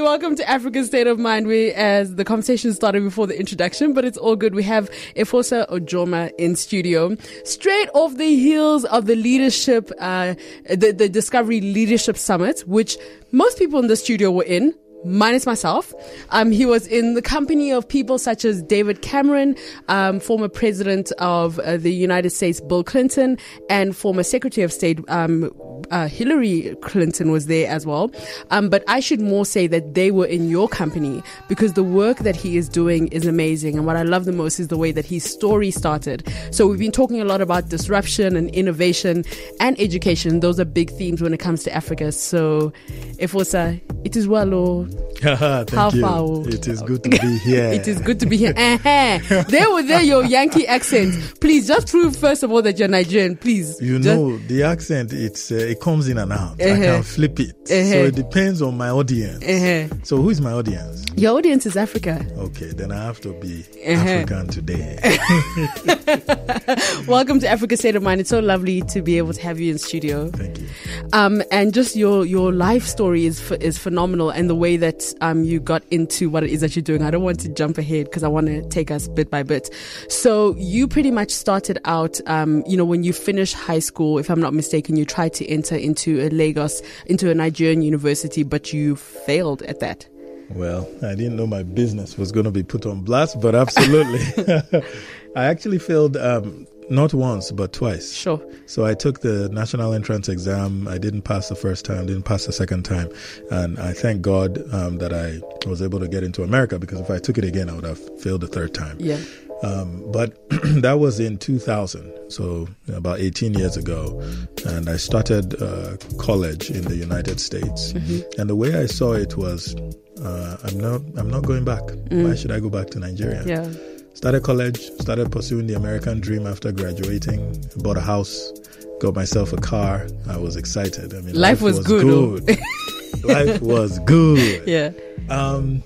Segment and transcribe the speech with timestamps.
[0.00, 1.46] Welcome to Africa State of Mind.
[1.46, 4.54] We, as the conversation started before the introduction, but it's all good.
[4.54, 10.34] We have Efosa Ojomo in studio, straight off the heels of the leadership, uh,
[10.68, 12.96] the, the Discovery Leadership Summit, which
[13.32, 15.92] most people in the studio were in minus myself.
[16.30, 19.56] Um, he was in the company of people such as David Cameron,
[19.88, 23.38] um, former president of uh, the United States, Bill Clinton,
[23.68, 25.50] and former Secretary of State, um,
[25.90, 28.10] uh, Hillary Clinton was there as well.
[28.50, 32.18] Um, but I should more say that they were in your company because the work
[32.18, 33.76] that he is doing is amazing.
[33.76, 36.26] And what I love the most is the way that his story started.
[36.50, 39.24] So we've been talking a lot about disruption and innovation
[39.60, 40.40] and education.
[40.40, 42.12] Those are big themes when it comes to Africa.
[42.12, 42.72] So,
[43.18, 44.86] Efosa, it is well, or
[45.22, 46.00] Thank How you.
[46.02, 46.48] far?
[46.48, 47.64] It is good to be here.
[47.72, 48.52] it is good to be here.
[48.56, 49.42] Uh-huh.
[49.48, 51.40] There was there your Yankee accent.
[51.40, 53.36] Please just prove first of all that you're Nigerian.
[53.36, 53.80] Please.
[53.80, 56.60] You Just- know, the accent, it's uh, it comes in and out.
[56.60, 56.82] I Uh-huh.
[56.82, 57.54] can flip it.
[57.70, 57.92] Uh-huh.
[57.92, 59.42] So it depends on my audience.
[59.44, 59.96] Uh-huh.
[60.02, 61.04] So who is my audience?
[61.16, 62.24] Your audience is Africa.
[62.38, 63.92] Okay, then I have to be Uh-huh.
[63.92, 64.98] African today.
[67.06, 68.20] Welcome to Africa State of Mind.
[68.20, 70.30] It's so lovely to be able to have you in studio.
[70.30, 70.68] Thank you.
[71.12, 75.14] Um, and just your your life story is ph- is phenomenal, and the way that
[75.20, 77.02] um you got into what it is that you're doing.
[77.02, 79.72] I don't want to jump ahead because I want to take us bit by bit.
[80.08, 84.28] So you pretty much started out, um, you know, when you finished high school, if
[84.28, 88.72] I'm not mistaken, you tried to enter into a Lagos, into a Nigerian university, but
[88.72, 90.06] you failed at that.
[90.50, 94.20] Well, I didn't know my business was going to be put on blast, but absolutely.
[95.36, 98.12] I actually failed um, not once, but twice.
[98.12, 98.40] Sure.
[98.66, 100.88] So I took the national entrance exam.
[100.88, 103.10] I didn't pass the first time, didn't pass the second time.
[103.50, 107.10] And I thank God um, that I was able to get into America because if
[107.10, 108.96] I took it again, I would have failed the third time.
[109.00, 109.20] Yeah.
[109.62, 114.20] Um, but that was in 2000, so about 18 years ago.
[114.66, 117.92] And I started uh, college in the United States.
[118.38, 119.76] And the way I saw it was,
[120.20, 121.82] uh, I'm not, I'm not going back.
[122.10, 123.44] Why should I go back to Nigeria?
[123.46, 123.72] Yeah.
[124.14, 128.52] Started college, started pursuing the American dream after graduating, bought a house,
[129.00, 130.06] got myself a car.
[130.28, 131.14] I was excited.
[131.14, 132.38] I mean, Life was good, oh.
[132.38, 132.58] good.
[133.24, 134.66] life was good.
[134.68, 134.92] Yeah.
[135.28, 135.82] Um,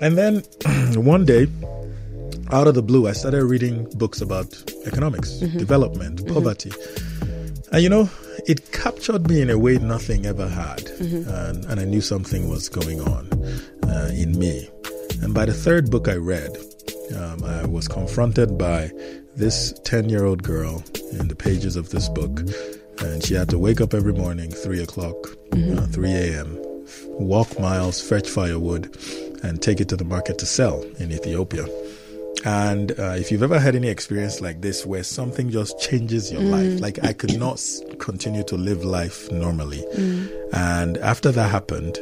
[0.00, 0.42] and then
[1.04, 1.46] one day,
[2.50, 6.72] out of the blue, I started reading books about economics, development, poverty.
[7.72, 8.08] And you know,
[8.46, 10.88] it captured me in a way nothing ever had.
[11.00, 13.30] And, and I knew something was going on
[13.84, 14.68] uh, in me.
[15.22, 16.56] And by the third book I read,
[17.16, 18.90] um, I was confronted by
[19.36, 20.82] this 10 year old girl
[21.12, 22.40] in the pages of this book.
[23.00, 25.14] And she had to wake up every morning, 3 o'clock,
[25.52, 26.58] uh, 3 a.m.,
[27.10, 28.96] walk miles, fetch firewood,
[29.42, 31.66] and take it to the market to sell in Ethiopia.
[32.44, 36.42] And uh, if you've ever had any experience like this where something just changes your
[36.42, 37.60] life, like I could not
[37.98, 39.84] continue to live life normally.
[40.52, 41.98] And after that happened,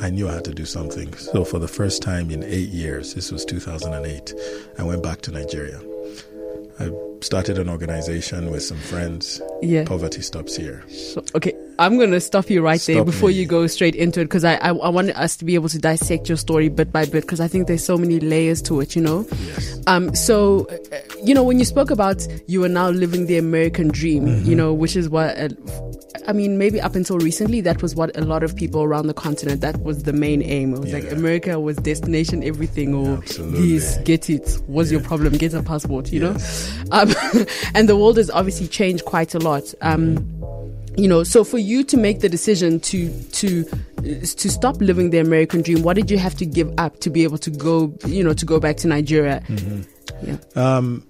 [0.00, 1.12] I knew I had to do something.
[1.14, 4.34] So for the first time in eight years, this was 2008,
[4.78, 5.80] I went back to Nigeria.
[6.78, 6.90] I
[7.22, 9.40] started an organization with some friends.
[9.62, 9.84] Yeah.
[9.84, 10.82] Poverty Stops Here.
[10.88, 13.36] So, okay, I'm going to stop you right there before me.
[13.36, 15.78] you go straight into it because I, I I want us to be able to
[15.78, 18.94] dissect your story bit by bit because I think there's so many layers to it,
[18.96, 19.26] you know.
[19.46, 19.80] Yes.
[19.86, 23.88] Um, so, uh, you know, when you spoke about you are now living the American
[23.88, 24.48] dream, Mm-hmm.
[24.50, 25.48] you know, which is what, uh,
[26.28, 29.14] I mean, maybe up until recently, that was what a lot of people around the
[29.14, 30.74] continent, that was the main aim.
[30.74, 33.72] It was like America was destination everything or Absolutely.
[33.72, 34.58] this, get it.
[34.66, 35.32] What's your problem?
[35.34, 36.70] Get a passport, you Yes.
[36.90, 36.98] know?
[36.98, 37.11] Um,
[37.74, 39.74] and the world has obviously changed quite a lot.
[39.80, 40.16] Um,
[40.96, 43.64] you know, so for you to make the decision to to
[44.02, 47.22] to stop living the American dream, what did you have to give up to be
[47.24, 49.42] able to go, you know, to go back to Nigeria?
[50.22, 50.36] Yeah.
[50.54, 51.06] Um,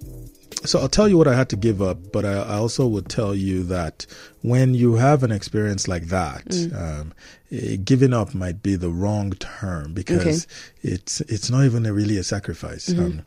[0.65, 3.09] so I'll tell you what I had to give up, but I, I also would
[3.09, 4.05] tell you that
[4.41, 7.13] when you have an experience like that, um,
[7.51, 10.47] eh, giving up might be the wrong term because
[10.81, 12.89] it's it's not even a, really a sacrifice.
[13.05, 13.25] Um,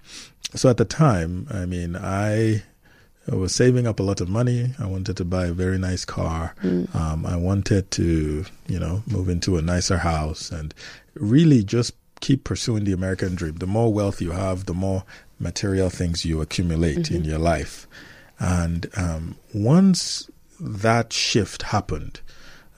[0.54, 2.62] so at the time, I mean, I
[3.30, 4.70] I was saving up a lot of money.
[4.78, 6.54] I wanted to buy a very nice car.
[6.94, 10.72] Um, I wanted to, you know, move into a nicer house and
[11.14, 13.56] really just keep pursuing the American dream.
[13.56, 15.02] The more wealth you have, the more
[15.38, 17.86] material things you accumulate in your life.
[18.38, 20.30] And um, once
[20.60, 22.20] that shift happened,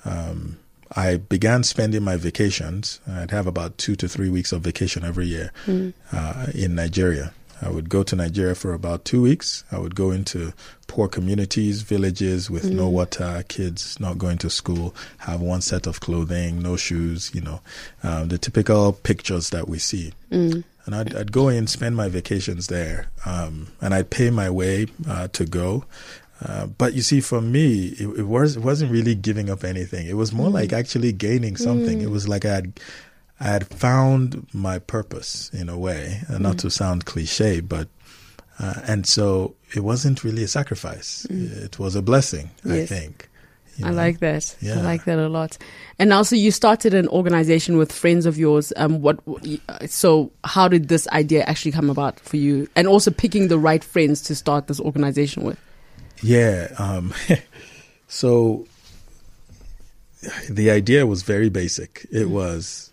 [0.04, 0.58] um,
[0.96, 3.00] I began spending my vacations.
[3.06, 5.52] I'd have about two to three weeks of vacation every year
[6.12, 7.32] uh, in Nigeria.
[7.60, 9.64] I would go to Nigeria for about two weeks.
[9.72, 10.52] I would go into
[10.86, 15.98] poor communities, villages with no water, kids not going to school, have one set of
[15.98, 17.60] clothing, no shoes, you know,
[18.04, 20.12] um, the typical pictures that we see.
[20.88, 24.86] And I'd, I'd go in, spend my vacations there, um, and I'd pay my way
[25.06, 25.84] uh, to go.
[26.40, 30.06] Uh, but you see, for me, it, it was it wasn't really giving up anything.
[30.06, 32.00] It was more like actually gaining something.
[32.00, 32.80] It was like I had
[33.38, 37.88] I had found my purpose in a way, uh, not to sound cliche, but
[38.58, 41.26] uh, and so it wasn't really a sacrifice.
[41.28, 42.88] It was a blessing, I Yes.
[42.88, 43.28] think.
[43.78, 44.56] You I like that.
[44.64, 45.56] I like that a lot.
[46.00, 48.72] And also, you started an organization with friends of yours.
[48.76, 49.20] Um, what?
[49.86, 52.68] So, how did this idea actually come about for you?
[52.74, 55.58] And also picking the right friends to start this organization with.
[56.22, 56.74] Yeah.
[56.78, 57.14] Um,
[58.08, 58.66] so
[60.50, 62.06] the idea was very basic.
[62.10, 62.90] It was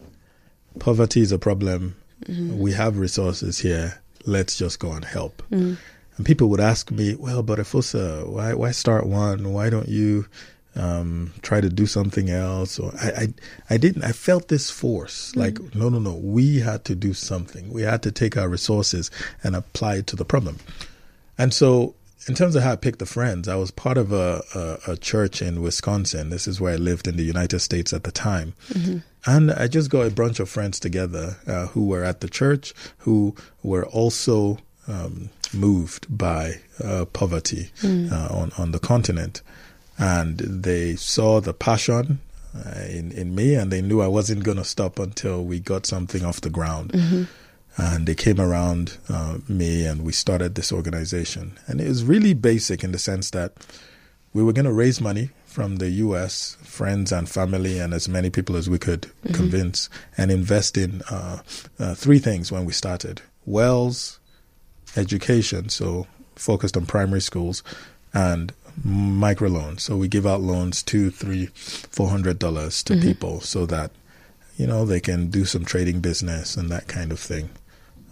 [0.80, 1.96] poverty is a problem.
[2.28, 4.02] We have resources here.
[4.26, 5.44] Let's just go and help.
[6.18, 9.52] And people would ask me, "Well, but Efosa, why why start one?
[9.54, 10.28] Why don't you
[10.76, 13.28] um, try to do something else?" Or I, I
[13.72, 14.04] I didn't.
[14.04, 15.36] I felt this force.
[15.36, 16.16] Like no no no.
[16.16, 17.72] We had to do something.
[17.72, 19.12] We had to take our resources
[19.44, 20.58] and apply it to the problem.
[21.38, 21.96] And so,
[22.28, 24.98] in terms of how I picked the friends, I was part of a, a, a
[24.98, 26.30] church in Wisconsin.
[26.30, 28.54] This is where I lived in the United States at the time.
[29.26, 32.74] And I just got a bunch of friends together uh, who were at the church,
[33.00, 37.72] who were also um, moved by uh, poverty
[38.12, 39.42] uh, on, on the continent.
[39.98, 42.20] And they saw the passion
[42.56, 45.86] uh, in, in me, and they knew I wasn't going to stop until we got
[45.86, 46.94] something off the ground.
[47.78, 51.60] And they came around uh, me and we started this organization.
[51.68, 53.52] And it was really basic in the sense that
[54.34, 58.30] we were going to raise money from the us friends and family and as many
[58.30, 61.40] people as we could convince and invest in uh,
[61.80, 63.22] uh, three things when we started.
[63.46, 64.20] Wells
[64.98, 67.64] education so focused on primary schools
[68.14, 68.54] and
[68.84, 69.82] microloans.
[69.82, 73.02] So we give out loans two three four hundred dollars to mm-hmm.
[73.02, 73.92] people so that
[74.58, 77.50] you know they can do some trading business and that kind of thing.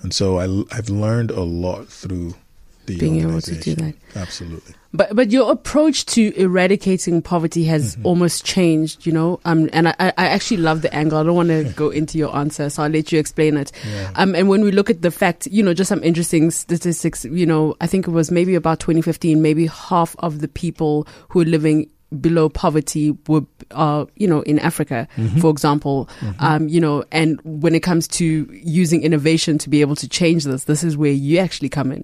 [0.02, 2.36] And so I, i've learned a lot through
[2.86, 3.96] the Being able to do that.
[4.16, 9.40] absolutely But but your approach to eradicating poverty has almost changed, you know.
[9.44, 11.18] Um, and I, I actually love the angle.
[11.18, 13.72] I don't want to go into your answer, so I'll let you explain it.
[13.90, 14.12] Yeah.
[14.16, 17.26] Um, and when we look at the fact, you know, just some interesting statistics.
[17.26, 21.42] You know, I think it was maybe about 2015, maybe half of the people who
[21.42, 21.90] are living
[22.22, 23.42] below poverty were,
[23.72, 25.08] uh, you know, in Africa,
[25.42, 26.08] for example.
[26.38, 30.44] Um, you know, and when it comes to using innovation to be able to change
[30.44, 32.04] this, this is where you actually come in.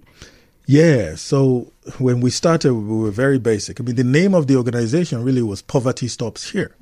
[0.69, 1.15] Yeah.
[1.15, 3.79] So when we started, we were very basic.
[3.79, 6.75] I mean, the name of the organization really was Poverty Stops Here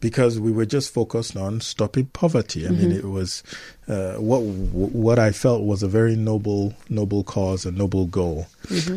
[0.00, 2.66] because we were just focused on stopping poverty.
[2.66, 3.42] I mean, it was
[3.88, 8.48] uh, what what I felt was a very noble noble cause, a noble goal.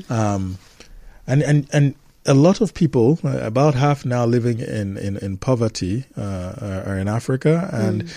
[0.10, 0.58] Um,
[1.26, 1.96] and and and
[2.26, 6.84] a lot of people, uh, about half now living in in, in poverty, uh, are
[6.88, 8.14] are in Africa, and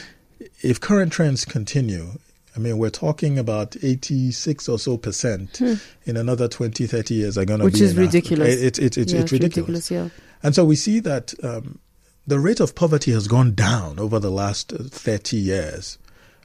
[0.62, 2.18] if current trends continue.
[2.58, 7.44] I mean, we're talking about 86 or so percent in another 20, 30 years are
[7.44, 7.70] going to be.
[7.70, 8.48] Which is ridiculous.
[8.56, 9.90] It- It's, it's, it's, Yeah, it's ridiculous.
[9.92, 10.08] yeah.
[10.42, 11.78] And so we see that um,
[12.26, 15.98] the rate of poverty has gone down over the last uh, 30 years.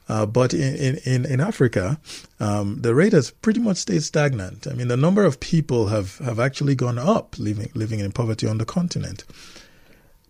[0.08, 1.98] Uh, but in, in, in, Africa,
[2.38, 4.68] um, the rate has pretty much stayed stagnant.
[4.68, 8.46] I mean, the number of people have, have actually gone up living, living in poverty
[8.46, 9.24] on the continent.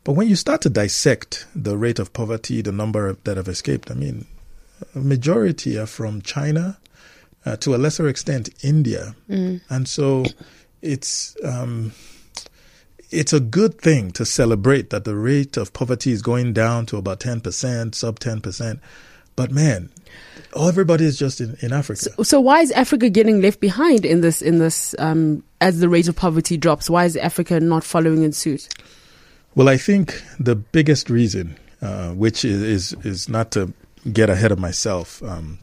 [0.05, 3.49] But when you start to dissect the rate of poverty, the number of- that have
[3.49, 4.27] escaped, I mean,
[4.95, 6.79] majority are from China,
[7.47, 9.15] uh, to a lesser extent, India.
[9.69, 10.25] And so
[10.83, 11.37] it's.
[11.45, 11.93] Um,
[13.11, 16.97] it's a good thing to celebrate that the rate of poverty is going down to
[16.97, 18.81] about 10%, sub 10%.
[19.37, 19.91] But man,
[20.53, 22.25] oh, everybody is just in, in Africa.
[22.25, 26.09] So why is Africa getting left behind in this in this um, as the rate
[26.09, 26.89] of poverty drops?
[26.89, 28.69] Why is Africa not following in suit?
[29.55, 33.73] Well, I think the biggest reason, uh, which is, is is not to
[34.13, 35.59] get ahead of myself, um,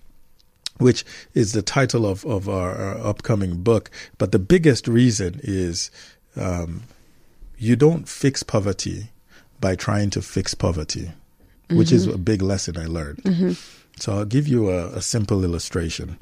[0.77, 5.91] which is the title of of our, our upcoming book, but the biggest reason is
[6.35, 6.83] um,
[7.57, 9.09] you don't fix poverty
[9.59, 11.11] by trying to fix poverty,
[11.69, 13.21] which is a big lesson I learned.
[13.99, 16.17] So I'll give you a, a simple illustration.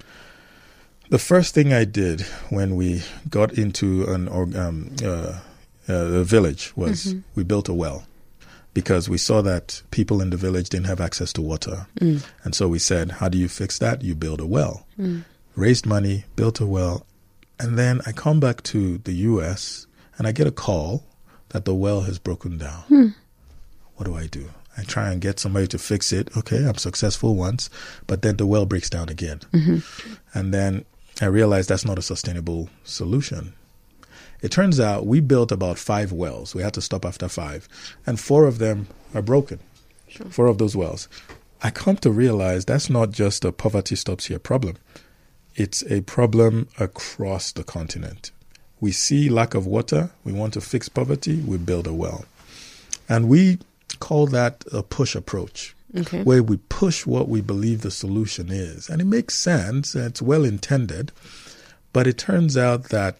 [1.09, 5.39] The first thing I did when we got into an um, uh,
[5.87, 8.03] uh, a village was we built a well
[8.79, 11.87] because we saw that people in the village didn't have access to water.
[11.99, 12.25] Mm.
[12.45, 14.01] And so we said, How do you fix that?
[14.01, 14.87] You build a well.
[14.97, 15.25] Mm.
[15.57, 17.05] Raised money, built a well.
[17.59, 19.85] And then I come back to the US
[20.17, 21.03] and I get a call
[21.49, 22.83] that the well has broken down.
[22.83, 23.07] Hmm.
[23.95, 24.49] What do I do?
[24.77, 26.29] I try and get somebody to fix it.
[26.37, 27.69] Okay, I'm successful once,
[28.07, 29.41] but then the well breaks down again.
[29.51, 29.79] Mm-hmm.
[30.33, 30.85] And then
[31.21, 33.53] I realize that's not a sustainable solution.
[34.41, 36.55] It turns out we built about five wells.
[36.55, 37.67] We had to stop after five,
[38.05, 39.59] and four of them are broken.
[40.29, 41.07] Four of those wells.
[41.61, 44.77] I come to realize that's not just a poverty stops here problem.
[45.55, 48.31] It's a problem across the continent.
[48.79, 50.11] We see lack of water.
[50.23, 51.41] We want to fix poverty.
[51.41, 52.25] We build a well.
[53.09, 53.59] And we
[53.99, 55.75] call that a push approach.
[55.97, 56.21] Okay.
[56.21, 58.89] where we push what we believe the solution is.
[58.89, 61.11] And it makes sense, it's well intended,
[61.93, 63.17] but it turns out that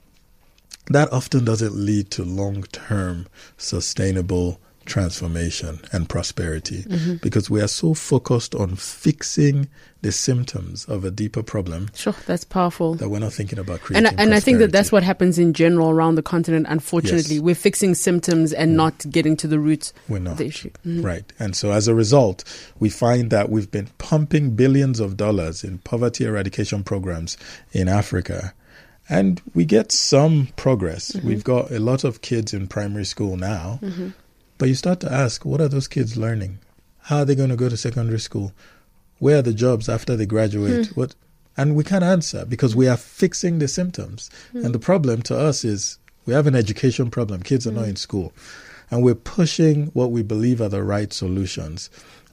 [0.89, 3.27] that often doesn't lead to long term
[3.57, 7.15] sustainable transformation and prosperity Mm-hmm.
[7.21, 9.67] because we are so focused on fixing
[10.01, 12.95] the symptoms of a deeper problem Sure, that's powerful.
[12.95, 15.53] that we're not thinking about creating And and I think that that's what happens in
[15.53, 16.65] general around the continent.
[16.69, 17.43] Unfortunately, Yes.
[17.43, 20.71] we're fixing symptoms and not getting to the root we're of the issue.
[20.87, 21.03] Mhm.
[21.03, 21.31] Right.
[21.37, 22.43] And so as a result,
[22.79, 27.37] we find that we've been pumping billions of dollars in poverty eradication programs
[27.73, 28.53] in Africa.
[29.09, 31.11] And we get some progress.
[31.11, 31.27] Mm-hmm.
[31.27, 33.79] We've got a lot of kids in primary school now.
[34.59, 36.59] But you start to ask, what are those kids learning?
[37.03, 38.51] How are they going to go to secondary school?
[39.17, 40.87] Where are the jobs after they graduate?
[40.87, 40.93] Hmm.
[40.99, 41.15] What?
[41.57, 44.29] And we can't answer because we are fixing the symptoms.
[44.51, 44.65] Hmm.
[44.65, 47.41] And the problem to us is we have an education problem.
[47.41, 47.89] Kids are not Hmm.
[47.91, 48.31] in school.
[48.91, 51.89] And we're pushing what we believe are the right solutions.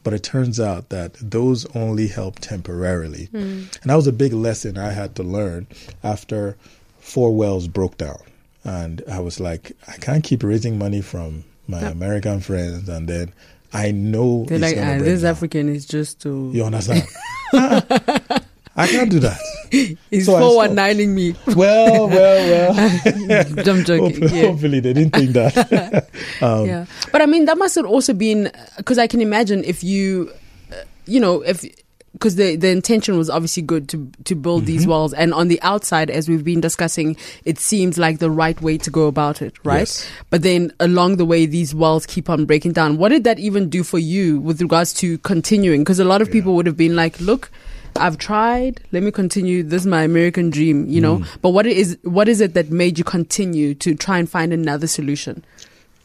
[0.06, 3.28] But it turns out that those only help temporarily.
[3.32, 5.66] And that was a big lesson I had to learn
[6.04, 6.56] after
[7.00, 8.20] Four Wells broke down.
[8.62, 11.80] And I was like, I can't keep raising money from my.
[11.80, 12.88] American friends.
[12.88, 13.32] And then
[13.72, 16.52] I know They're it's like, gonna ah, this down." African is just to.
[16.54, 17.02] You understand?
[17.52, 19.40] I can't do that.
[20.10, 21.34] He's So I four one nining me.
[21.56, 23.46] Well, well, well.
[23.68, 24.22] I'm joking.
[24.22, 24.46] Hope- yeah.
[24.46, 26.08] Hopefully, they didn't think that.
[26.42, 29.82] um, yeah, but I mean that must have also been because I can imagine if
[29.84, 30.30] you,
[30.72, 31.64] uh, you know, if
[32.12, 34.66] because the the intention was obviously good to to build Mm-hmm.
[34.66, 38.58] these walls, and on the outside, as we've been discussing, it seems like the right
[38.62, 39.80] way to go about it, right?
[39.80, 40.08] Yes.
[40.30, 42.96] But then along the way, these walls keep on breaking down.
[42.96, 45.82] What did that even do for you with regards to continuing?
[45.82, 47.50] Because a lot of people would have been like, look.
[47.96, 48.80] I've tried.
[48.92, 49.62] Let me continue.
[49.62, 51.18] This is my American dream, you know.
[51.18, 51.38] Mm.
[51.42, 54.86] But what is what is it that made you continue to try and find another
[54.86, 55.44] solution?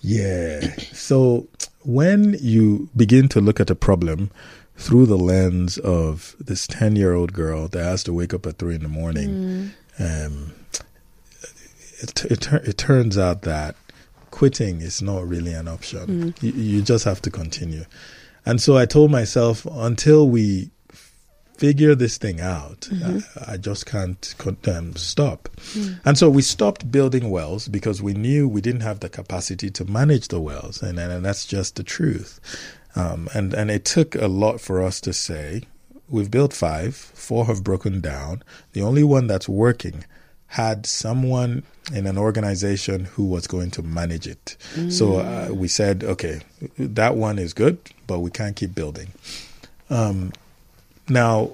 [0.01, 0.61] Yeah.
[0.93, 1.47] So
[1.83, 4.31] when you begin to look at a problem
[4.75, 8.57] through the lens of this 10 year old girl that has to wake up at
[8.57, 10.53] three in the morning, um,
[11.99, 13.75] it, it, it turns out that
[14.31, 16.33] quitting is not really an option.
[16.41, 17.85] You, you just have to continue.
[18.45, 20.71] And so I told myself until we
[21.61, 24.35] figure this thing out, I, I just can't
[24.67, 25.47] um, stop.
[26.03, 29.85] And so we stopped building wells because we knew we didn't have the capacity to
[29.85, 32.39] manage the wells, and and, and that's just the truth.
[32.95, 35.61] Um, and and it took a lot for us to say
[36.09, 38.41] we've built five, four have broken down.
[38.73, 40.03] The only one that's working
[40.47, 41.63] had someone
[41.93, 44.57] in an organization who was going to manage it.
[44.89, 46.41] So uh, we said, okay,
[46.77, 47.77] that one is good,
[48.07, 49.09] but we can't keep building.
[49.89, 50.33] Um,
[51.09, 51.51] now,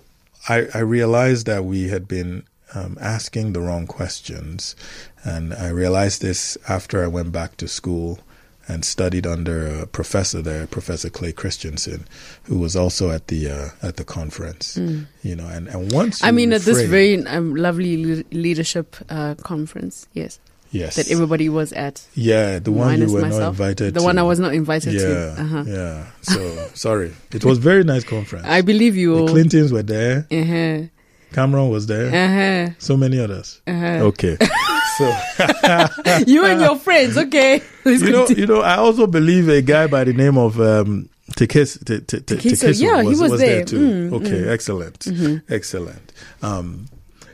[0.50, 4.76] I, I realized that we had been um, asking the wrong questions,
[5.24, 8.20] and I realized this after I went back to school
[8.68, 12.06] and studied under a professor there, Professor Clay Christensen,
[12.44, 14.78] who was also at the uh, at the conference.
[15.24, 19.36] You know, and, and once I mean, at this very um, lovely le- leadership uh,
[19.36, 20.40] conference, yes,
[20.72, 22.06] yes, that everybody was at.
[22.16, 23.42] yeah, the one you were myself.
[23.42, 24.06] not invited, The to.
[24.06, 25.36] one I was not invited yeah, to.
[25.42, 25.64] Uh-huh.
[25.68, 26.06] yeah.
[26.22, 28.46] So sorry, it was very nice conference.
[28.48, 29.26] I believe you.
[29.26, 29.32] the.
[29.32, 30.28] Clintons were there.
[30.32, 30.88] Uh-huh.
[31.34, 32.08] Cameron was there.
[32.08, 32.74] Uh-huh.
[32.80, 33.62] So many others.
[33.68, 34.06] Uh-huh.
[34.12, 34.38] Okay.
[34.98, 35.06] so
[36.26, 37.62] you and your friends, okay?
[37.84, 38.42] Let's you know, continue.
[38.42, 42.22] you know, I also believe a guy by the name of um, Tekes, Te- Te-
[42.22, 43.56] Te- Tekeso, yeah, he was, was there.
[43.58, 43.66] there.
[43.66, 44.10] too.
[44.10, 45.06] Mm, okay, excellent,
[45.50, 46.14] excellent.
[46.42, 46.88] Um,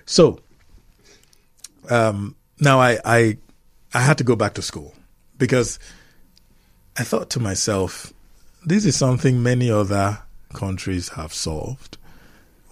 [0.08, 0.40] so
[1.90, 3.38] um, now I, I
[3.94, 4.94] I had to go back to school
[5.38, 5.80] because
[6.98, 8.14] I thought to myself,
[8.66, 10.20] this is something many other
[10.54, 11.98] countries have solved.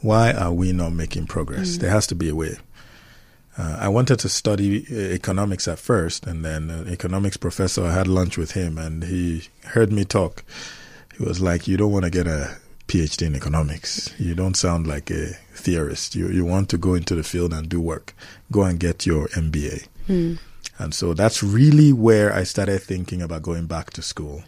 [0.01, 1.77] Why are we not making progress?
[1.77, 2.57] There has to be a way.
[3.57, 7.93] Uh, I wanted to study uh, economics at first, and then an economics professor, I
[7.93, 10.43] had lunch with him, and he heard me talk.
[11.17, 12.57] He was like, "You don't want to get a
[12.91, 14.13] PhD in economics.
[14.19, 15.23] You don't sound like a
[15.55, 16.13] theorist.
[16.15, 18.13] You you want to go into the field and do work.
[18.51, 19.87] Go and get your MBA."
[20.77, 24.43] And so that's really where I started thinking about going back to school.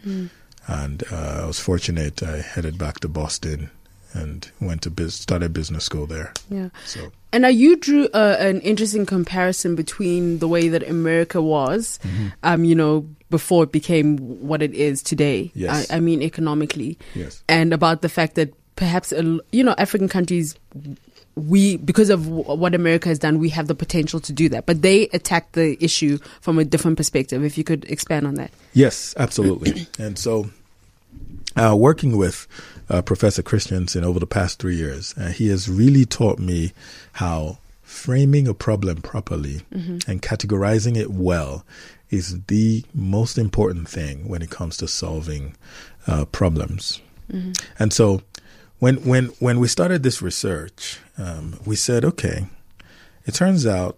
[0.66, 2.22] And uh, I was fortunate.
[2.22, 3.70] I headed back to Boston
[4.14, 6.32] and went to biz- started business school there.
[6.48, 6.68] Yeah.
[6.86, 11.98] So And now you drew uh, an interesting comparison between the way that America was,
[12.02, 12.26] Mm-hmm.
[12.44, 14.16] um, you know, before it became
[14.48, 15.50] what it is today.
[15.54, 15.90] Yes.
[15.90, 16.96] I, I mean, economically.
[17.14, 19.12] yes, and about the fact that perhaps
[19.52, 20.54] you know African countries
[21.36, 24.82] we because of what America has done we have the potential to do that but
[24.82, 29.14] they attack the issue from a different perspective if you could expand on that Yes,
[29.16, 29.86] absolutely.
[29.98, 30.50] and so,
[31.56, 32.46] uh, working with
[32.88, 36.72] uh, Professor Christensen over the past three years, uh, he has really taught me
[37.14, 39.62] how framing a problem properly
[40.08, 41.64] and categorizing it well
[42.10, 45.54] is the most important thing when it comes to solving
[46.06, 47.00] uh, problems.
[47.32, 47.52] Mm-hmm.
[47.78, 48.22] And so
[48.78, 52.46] when when when we started this research, um, we said, okay,
[53.26, 53.96] it turns out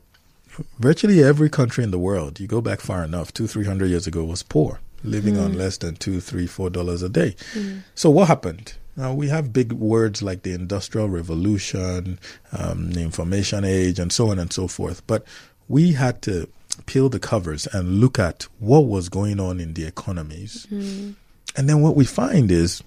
[0.78, 4.06] virtually every country in the world, you go back far enough, two, three hundred years
[4.06, 5.44] ago, was poor, living mm.
[5.44, 7.34] on less than two, three, four dollars a day.
[7.54, 7.82] Mm.
[7.94, 8.74] So what happened?
[8.96, 12.18] Now we have big words like the Industrial Revolution,
[12.52, 15.06] um, the Information Age, and so on and so forth.
[15.06, 15.24] But
[15.68, 16.48] we had to
[16.86, 20.66] peel the covers and look at what was going on in the economies.
[20.70, 21.14] Mm.
[21.56, 22.82] And then what we find is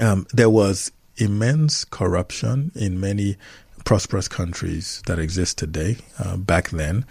[0.00, 3.36] um, there was immense corruption in many
[3.84, 5.96] prosperous countries that exist today.
[6.18, 7.04] Uh, back then,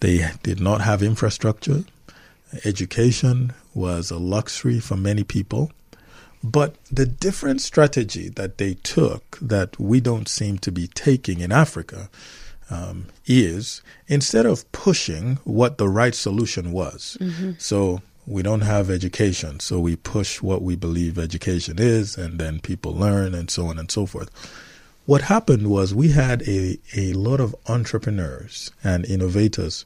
[0.00, 1.84] they did not have infrastructure.
[2.64, 5.70] Education was a luxury for many people.
[6.44, 11.52] But the different strategy that they took that we don't seem to be taking in
[11.52, 12.10] Africa
[12.68, 17.16] um, is instead of pushing what the right solution was.
[17.20, 17.52] Mm-hmm.
[17.58, 22.60] So we don't have education, so we push what we believe education is, and then
[22.60, 24.30] people learn, and so on and so forth.
[25.06, 29.84] What happened was we had a, a lot of entrepreneurs and innovators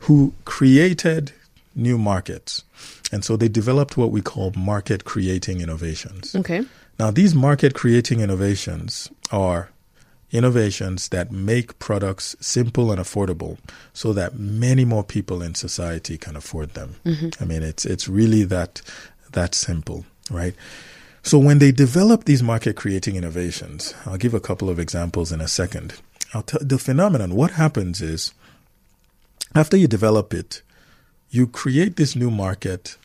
[0.00, 1.32] who created
[1.78, 2.64] new markets.
[3.12, 6.34] And so they developed what we call market creating innovations.
[6.34, 6.64] Okay.
[6.98, 9.70] Now, these market creating innovations are
[10.30, 13.56] innovations that make products simple and affordable
[13.92, 16.96] so that many more people in society can afford them.
[17.04, 17.42] Mm-hmm.
[17.42, 18.82] I mean, it's, it's really that,
[19.32, 20.54] that simple, right?
[21.22, 25.40] So when they develop these market creating innovations, I'll give a couple of examples in
[25.40, 25.94] a second.
[26.34, 27.34] I'll tell the phenomenon.
[27.34, 28.32] What happens is
[29.54, 30.62] after you develop it,
[31.30, 32.96] you create this new market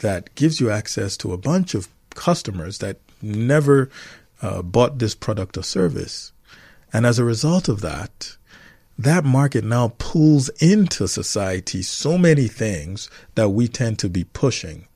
[0.00, 3.90] that gives you access to a bunch of customers that never
[4.42, 6.32] uh, bought this product or service.
[6.92, 8.36] And as a result of that,
[8.98, 14.86] that market now pulls into society so many things that we tend to be pushing.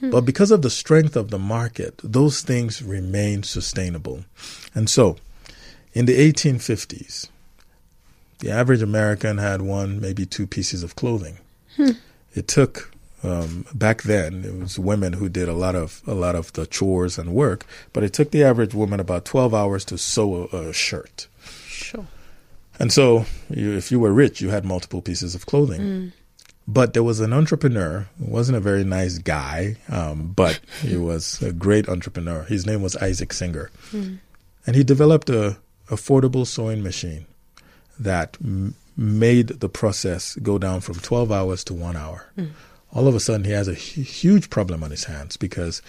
[0.00, 0.10] Hmm.
[0.10, 4.24] But because of the strength of the market, those things remain sustainable.
[4.74, 5.16] And so,
[5.92, 7.28] in the 1850s,
[8.38, 11.38] the average American had one, maybe two pieces of clothing.
[11.76, 11.92] Hmm.
[12.34, 12.90] It took
[13.22, 16.66] um, back then it was women who did a lot of a lot of the
[16.66, 20.56] chores and work, but it took the average woman about 12 hours to sew a,
[20.56, 21.26] a shirt.
[21.66, 22.06] Sure.
[22.78, 25.80] And so, you, if you were rich, you had multiple pieces of clothing.
[25.80, 26.12] Mm.
[26.68, 28.06] But there was an entrepreneur.
[28.20, 32.42] wasn't a very nice guy, um, but he was a great entrepreneur.
[32.44, 34.18] His name was Isaac Singer, mm.
[34.66, 35.56] and he developed a
[35.88, 37.26] affordable sewing machine
[37.98, 42.26] that m- made the process go down from 12 hours to one hour.
[42.36, 42.50] Mm.
[42.92, 45.80] All of a sudden, he has a huge problem on his hands because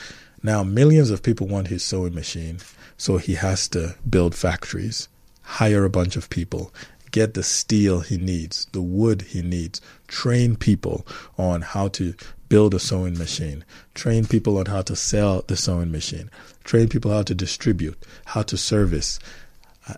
[0.44, 2.60] now millions of people want his sewing machine,
[2.98, 5.10] so he has to build factories
[5.50, 6.72] hire a bunch of people,
[7.12, 11.06] get the steel he needs, the wood he needs, train people
[11.40, 12.14] on how to
[12.50, 16.30] build a sewing machine, train people on how to sell the sewing machine,
[16.64, 19.20] train people how to distribute, how to service.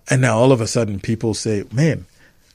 [0.10, 2.06] And now all of a sudden people say, man,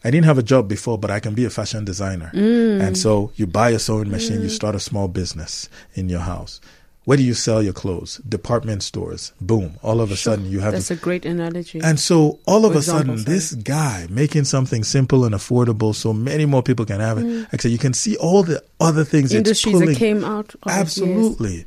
[0.06, 2.30] I didn't have a job before, but I can be a fashion designer.
[2.32, 2.80] Mm.
[2.80, 4.44] And so you buy a sewing machine, mm.
[4.44, 6.60] you start a small business in your house.
[7.06, 8.18] Where do you sell your clothes?
[8.18, 9.32] Department stores.
[9.40, 9.80] Boom.
[9.82, 10.34] All of a sure.
[10.34, 11.80] sudden you have That's a, a great analogy.
[11.82, 13.34] And so all of a example, sudden sorry.
[13.34, 17.24] this guy making something simple and affordable so many more people can have it.
[17.24, 17.52] Mm.
[17.52, 21.66] Like you can see all the other things industries that came out Absolutely.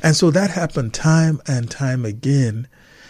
[0.00, 2.68] And so that happened time and time again.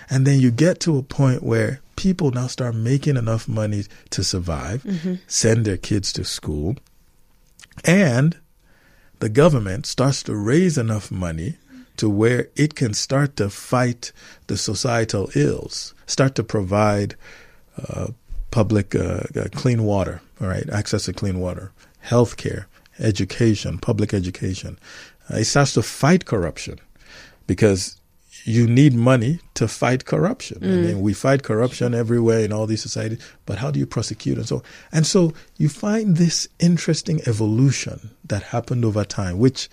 [0.08, 4.24] And then you get to a point where people now start making enough money to
[4.24, 5.16] survive, mm-hmm.
[5.26, 6.76] send their kids to school,
[7.84, 8.38] and
[9.18, 11.58] the government starts to raise enough money
[11.98, 14.12] to where it can start to fight
[14.46, 17.16] the societal ills, start to provide
[17.86, 18.06] uh,
[18.50, 22.66] public uh, uh, clean water, all right, access to clean water, health care,
[22.98, 24.78] education, public education.
[25.30, 26.78] Uh, it starts to fight corruption
[27.46, 27.99] because
[28.44, 30.60] you need money to fight corruption.
[30.60, 30.72] Mm.
[30.72, 34.38] I mean, we fight corruption everywhere in all these societies, but how do you prosecute
[34.38, 34.62] and so?
[34.92, 39.68] And so you find this interesting evolution that happened over time, which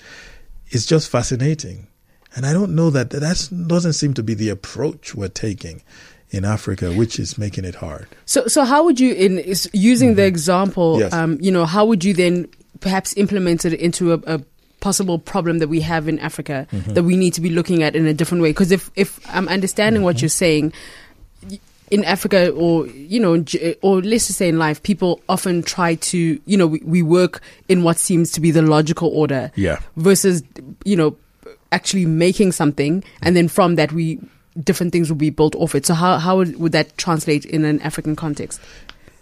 [0.71, 1.87] is just fascinating.
[2.35, 5.81] And I don't know that that doesn't seem to be the approach we're taking
[6.29, 8.07] in Africa, which is making it hard.
[8.25, 10.17] So, so how would you, in using mm-hmm.
[10.17, 11.13] the example, yes.
[11.13, 12.47] um, you know, how would you then
[12.79, 14.41] perhaps implement it into a, a
[14.87, 16.93] possible problem that we have in Africa mm-hmm.
[16.93, 18.51] that we need to be looking at in a different way?
[18.51, 20.05] Because if, if I'm understanding mm-hmm.
[20.05, 20.71] what you're saying,
[21.89, 23.43] in Africa or, you know,
[23.81, 27.41] or let's just say in life, people often try to, you know, we, we work
[27.67, 29.51] in what seems to be the logical order.
[29.55, 29.79] Yeah.
[29.95, 30.43] Versus,
[30.83, 31.17] you know,
[31.71, 34.19] actually making something, and then from that we
[34.63, 35.85] different things will be built off it.
[35.85, 38.59] So how how would, would that translate in an African context?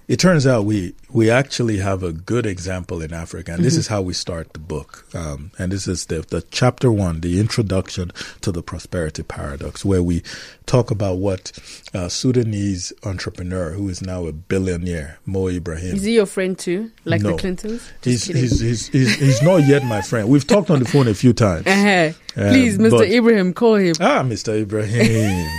[0.08, 3.80] It turns out we we actually have a good example in Africa, and this mm-hmm.
[3.80, 5.06] is how we start the book.
[5.14, 10.04] Um, and this is the, the chapter one, the introduction to the prosperity paradox, where
[10.04, 10.24] we
[10.66, 11.52] talk about what
[11.94, 15.96] a Sudanese entrepreneur who is now a billionaire, Mo Ibrahim.
[15.96, 17.32] Is he your friend too, like no.
[17.32, 17.90] the Clintons?
[18.04, 20.30] He's, he's, he's, he's, he's not yet my friend.
[20.30, 21.66] We've talked on the phone a few times.
[21.66, 22.12] Uh-huh.
[22.36, 22.92] Um, Please, Mr.
[22.92, 23.96] But, Ibrahim, call him.
[24.00, 24.62] Ah, Mr.
[24.62, 25.50] Ibrahim.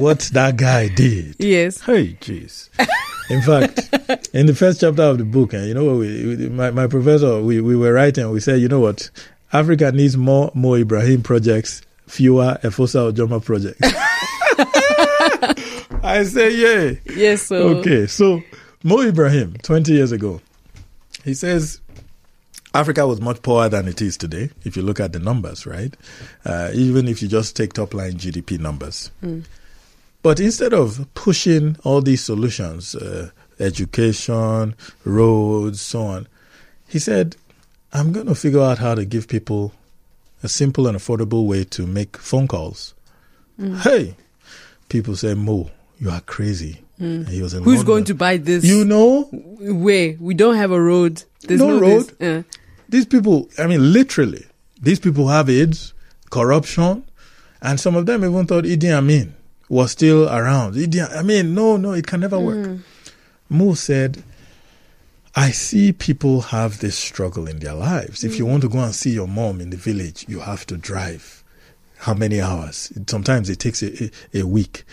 [0.00, 1.36] what that guy did.
[1.46, 1.80] Yes.
[1.80, 2.68] Hey, jeez.
[3.28, 3.78] In fact,
[4.32, 7.42] in the first chapter of the book, and you know we, we, my, my professor,
[7.42, 9.10] we, we were writing, we said, you know what,
[9.52, 13.80] Africa needs more Mo Ibrahim projects, fewer Efosa Ojomo projects.
[16.02, 16.94] I say, yeah.
[17.16, 17.56] Yes, sir.
[17.56, 18.42] Okay, so
[18.84, 20.40] Mo Ibrahim, 20 years ago,
[21.24, 21.80] he says
[22.74, 25.94] Africa was much poorer than it is today, if you look at the numbers, right?
[26.44, 29.10] Uh, even if you just take top line GDP numbers.
[29.22, 29.44] Mm.
[30.26, 36.26] But instead of pushing all these solutions, uh, education, roads, so on,
[36.88, 37.36] he said,
[37.92, 39.72] I'm going to figure out how to give people
[40.42, 42.92] a simple and affordable way to make phone calls.
[43.56, 43.78] Mm.
[43.82, 44.16] Hey,
[44.88, 46.80] people say, Mo, you are crazy.
[47.00, 47.28] Mm.
[47.28, 47.84] Who's London.
[47.84, 48.64] going to buy this?
[48.64, 49.28] You know?
[49.30, 50.16] Where?
[50.18, 51.22] We don't have a road.
[51.42, 52.20] There's no, no road.
[52.20, 52.42] Uh.
[52.88, 54.44] These people, I mean, literally,
[54.82, 55.94] these people have AIDS,
[56.30, 57.04] corruption,
[57.62, 59.36] and some of them even thought Idi Amin
[59.68, 60.76] was still around.
[60.76, 62.66] I mean, no, no, it can never work.
[62.66, 62.82] Mm.
[63.48, 64.22] Mo said,
[65.34, 68.22] I see people have this struggle in their lives.
[68.22, 68.24] Mm.
[68.24, 68.50] If you mm.
[68.50, 71.42] want to go and see your mom in the village, you have to drive.
[71.98, 72.92] How many hours?
[73.06, 74.84] Sometimes it takes a, a, a week.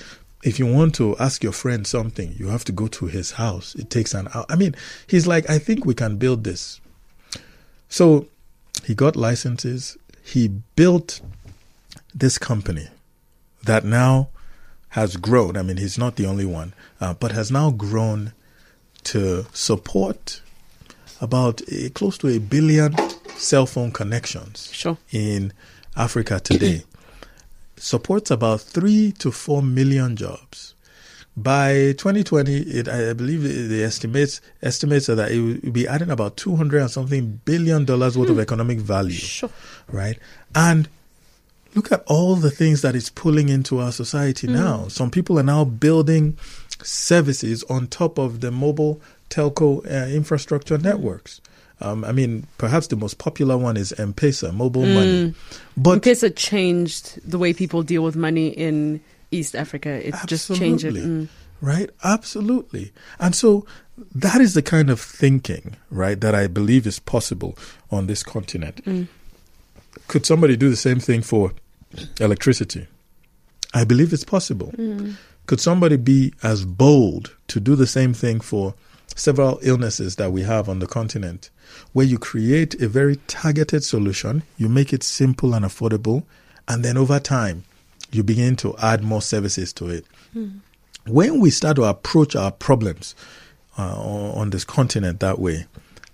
[0.44, 3.76] If you want to ask your friend something, you have to go to his house.
[3.76, 4.46] It takes an hour.
[4.50, 4.76] I mean,
[5.08, 6.82] he's like, I think we can build this.
[7.88, 8.28] So
[8.84, 9.98] he got licenses.
[10.24, 11.22] He built
[12.14, 12.88] this company
[13.64, 14.30] that now
[14.94, 15.58] has grown.
[15.58, 18.32] I mean, he's not the only one, uh, but has now grown
[19.06, 20.42] to support
[21.20, 22.96] about a, close to a billion
[23.36, 25.00] cell phone connections sure.
[25.12, 25.52] in
[25.98, 26.84] Africa today.
[27.76, 30.76] Supports about three to four million jobs.
[31.36, 36.38] By 2020, it, I believe the estimates estimates are that it will be adding about
[36.38, 38.42] 200 and something billion dollars worth of hmm.
[38.42, 39.16] economic value.
[39.16, 39.50] Sure.
[39.88, 40.20] Right?
[40.54, 40.88] And
[41.76, 44.54] look at all the things that it's pulling into our society mm.
[44.54, 44.88] now.
[44.88, 46.38] Some people are now building
[46.84, 51.42] services on top of the mobile telco uh, infrastructure networks.
[51.82, 54.94] Um, I mean, perhaps the most popular one is M-Pesa, mobile mm.
[54.94, 55.36] money.
[55.76, 60.08] But M-Pesa changed the way people deal with money in East Africa.
[60.08, 60.94] It just changed it.
[60.94, 61.28] Mm.
[61.60, 61.90] Right?
[62.04, 62.92] Absolutely.
[63.20, 63.66] And so
[64.14, 67.58] that is the kind of thinking, right, that I believe is possible
[67.90, 68.84] on this continent.
[68.86, 69.08] Mm.
[70.08, 71.54] Could somebody do the same thing for
[72.20, 72.88] electricity.
[73.74, 74.72] I believe it's possible.
[74.78, 75.16] Mm.
[75.46, 78.76] Could somebody be as bold to do the same thing for
[79.16, 81.50] several illnesses that we have on the continent,
[81.94, 86.24] where you create a very targeted solution, you make it simple and affordable,
[86.68, 87.64] and then over time,
[88.12, 90.06] you begin to add more services to it.
[90.36, 90.60] Mm.
[91.06, 93.16] When we start to approach our problems
[93.78, 95.66] uh, on this continent that way,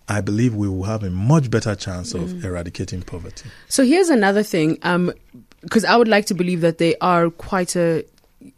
[0.08, 2.44] I believe we will have a much better chance of mm.
[2.44, 3.50] eradicating poverty.
[3.68, 4.80] So here's another thing.
[4.82, 5.14] Um,
[5.62, 8.06] because I would like to believe that they are quite a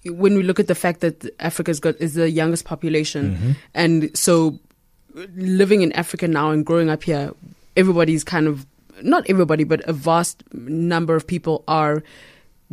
[0.06, 3.52] when we look at the fact that Africa's got is the youngest population, mm-hmm.
[3.74, 4.60] and so
[5.36, 7.34] living in Africa now and growing up here,
[7.76, 8.66] everybody's kind of
[9.02, 12.04] not everybody, but a vast number of people are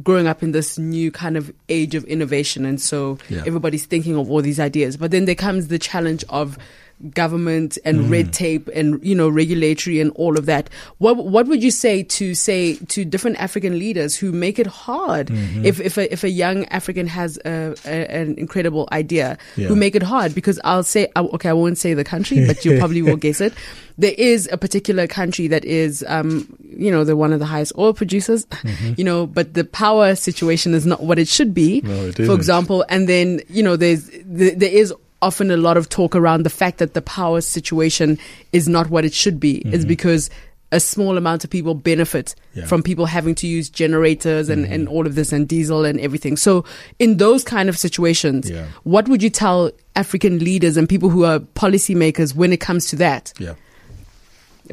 [0.03, 3.43] growing up in this new kind of age of innovation, and so yeah.
[3.47, 4.97] everybody's thinking of all these ideas.
[4.97, 6.59] But then there comes the challenge of
[7.11, 8.11] government and mm.
[8.11, 12.03] red tape and you know regulatory and all of that what what would you say
[12.03, 15.65] to say to different african leaders who make it hard mm-hmm.
[15.65, 19.69] if if a, if a young african has a, a, an incredible idea yeah.
[19.69, 22.77] who make it hard because i'll say okay i won't say the country but you
[22.81, 23.55] probably will guess it
[23.97, 27.73] there is a particular country that is um you know they're one of the highest
[27.79, 28.95] oil producers mm-hmm.
[28.97, 32.85] you know but the power situation is not what it should be no, for example
[32.89, 36.79] and then you know there's there is often a lot of talk around the fact
[36.79, 38.19] that the power situation
[38.53, 39.75] is not what it should be mm-hmm.
[39.75, 40.31] is because
[40.71, 42.67] a small amount of people benefit yeah.
[42.67, 44.75] from people having to use generators and, mm-hmm.
[44.75, 46.37] and all of this and diesel and everything.
[46.37, 46.65] So
[46.99, 48.67] in those kind of situations, yeah.
[48.85, 52.97] what would you tell African leaders and people who are policymakers when it comes to
[52.97, 53.33] that?
[53.39, 53.55] Yeah.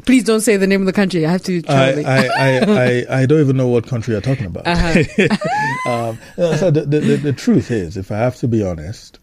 [0.05, 1.25] Please don't say the name of the country.
[1.25, 1.63] I have to.
[1.69, 4.67] I, I, I, I, I, don't even know what country you're talking about.
[4.67, 5.87] Uh-huh.
[5.89, 9.19] um, so the, the, the truth is, if I have to be honest,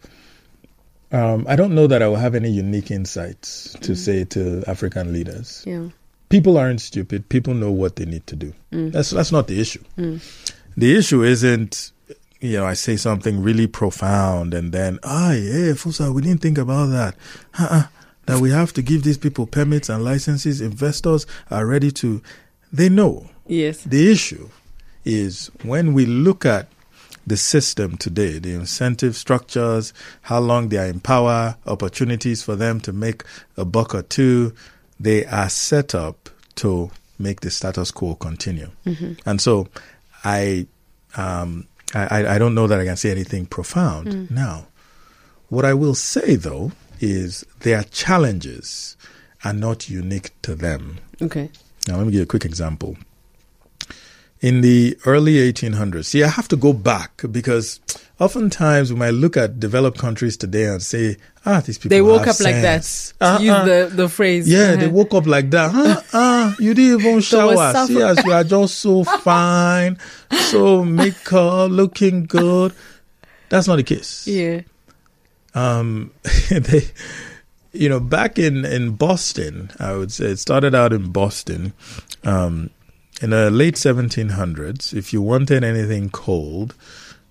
[1.13, 3.97] um, I don't know that I will have any unique insights to mm.
[3.97, 5.63] say to African leaders.
[5.67, 5.89] Yeah.
[6.29, 7.29] People aren't stupid.
[7.29, 8.53] People know what they need to do.
[8.73, 8.93] Mm.
[8.93, 9.83] That's that's not the issue.
[9.99, 10.21] Mm.
[10.77, 11.93] The issue isn't
[12.43, 16.59] you know, I say something really profound and then, ah, yeah, Fosa, we didn't think
[16.59, 17.15] about that.
[17.57, 17.85] Uh-uh.
[18.27, 20.61] That we have to give these people permits and licenses.
[20.61, 22.21] Investors are ready to,
[22.73, 23.31] they know.
[23.47, 23.85] Yes.
[23.85, 24.49] The issue
[25.05, 26.69] is when we look at
[27.27, 32.81] the system today, the incentive structures, how long they are in power, opportunities for them
[32.81, 33.23] to make
[33.57, 34.53] a buck or two,
[34.99, 38.71] they are set up to make the status quo continue.
[38.87, 39.13] Mm-hmm.
[39.29, 39.69] And so
[40.25, 40.67] I,
[41.17, 44.31] um, I, I don't know that I can say anything profound Mm.
[44.31, 44.67] now.
[45.49, 48.97] What I will say though is their challenges
[49.45, 50.99] are not unique to them.
[51.21, 51.51] Okay.
[51.87, 52.97] Now, let me give you a quick example.
[54.43, 57.79] In the early 1800s, see, I have to go back because
[58.19, 62.27] oftentimes we might look at developed countries today and say, ah, these people They woke
[62.27, 62.83] up like that.
[62.83, 63.15] sense.
[63.21, 63.39] Uh-uh.
[63.39, 64.49] use the, the phrase.
[64.49, 64.77] Yeah, Uh-huh.
[64.81, 65.71] they woke up like that.
[65.71, 66.03] Huh?
[66.13, 67.55] Ah, you didn't even shower.
[67.87, 69.97] See us, you are just so fine,
[70.51, 72.73] so makeup, looking good.
[73.49, 74.27] That's not the case.
[74.27, 74.63] Yeah.
[75.55, 76.11] Um,
[76.51, 76.83] they,
[77.73, 81.75] you know, back in in Boston, I would say it started out in Boston.
[82.25, 82.71] Um,
[83.23, 86.75] in the late 1700s, if you wanted anything cold,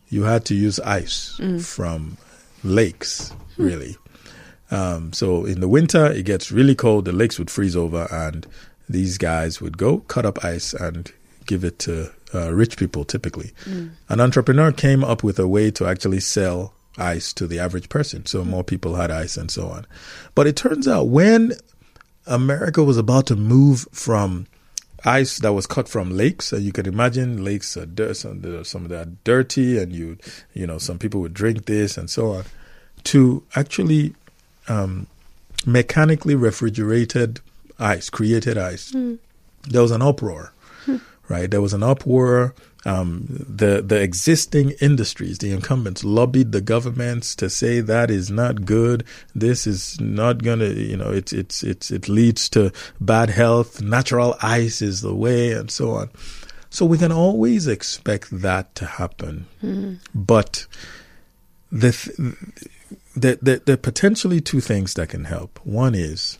[0.09, 2.17] you had to use ice from
[2.63, 3.97] lakes, really.
[4.71, 7.05] Um, so in the winter, it gets really cold.
[7.05, 8.47] The lakes would freeze over, and
[8.87, 11.11] these guys would go cut up ice and
[11.45, 13.03] give it to uh, rich people.
[13.03, 13.51] Typically,
[14.09, 18.25] an entrepreneur came up with a way to actually sell ice to the average person,
[18.25, 19.85] so more people had ice and so on.
[20.35, 21.53] But it turns out when
[22.25, 24.47] America was about to move from
[25.05, 28.83] ice that was cut from lakes, and you can imagine lakes are dirt, some, some
[28.83, 30.17] of that are dirty, and you
[30.53, 32.43] you know some people would drink this and so on,
[33.05, 34.13] to actually
[34.67, 35.07] um,
[35.65, 37.39] mechanically refrigerated
[37.79, 38.91] ice, created ice.
[39.63, 40.53] There was an uproar,
[41.27, 41.49] right?
[41.49, 42.53] There was an uproar.
[42.83, 48.65] Um, the the existing industries, the incumbents, lobbied the governments to say that is not
[48.65, 49.03] good.
[49.35, 53.81] This is not gonna, you know, it's it's it's it leads to bad health.
[53.81, 56.09] Natural ice is the way, and so on.
[56.71, 59.45] So we can always expect that to happen,
[60.15, 60.65] but
[61.71, 62.17] the, th-
[63.15, 65.59] the the the potentially two things that can help.
[65.65, 66.39] One is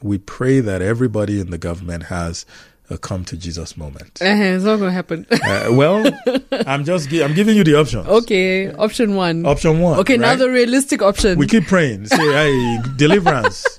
[0.00, 2.46] we pray that everybody in the government has
[2.90, 4.20] a come to Jesus moment.
[4.22, 4.42] Uh-huh.
[4.42, 5.26] It's not going to happen.
[5.30, 6.10] Uh, well,
[6.66, 8.06] I'm just gi- I'm giving you the options.
[8.06, 8.72] okay.
[8.72, 9.44] Option one.
[9.46, 9.98] Option one.
[10.00, 11.38] okay, now the realistic option.
[11.38, 12.06] we keep praying.
[12.06, 13.78] Say, hey, deliverance.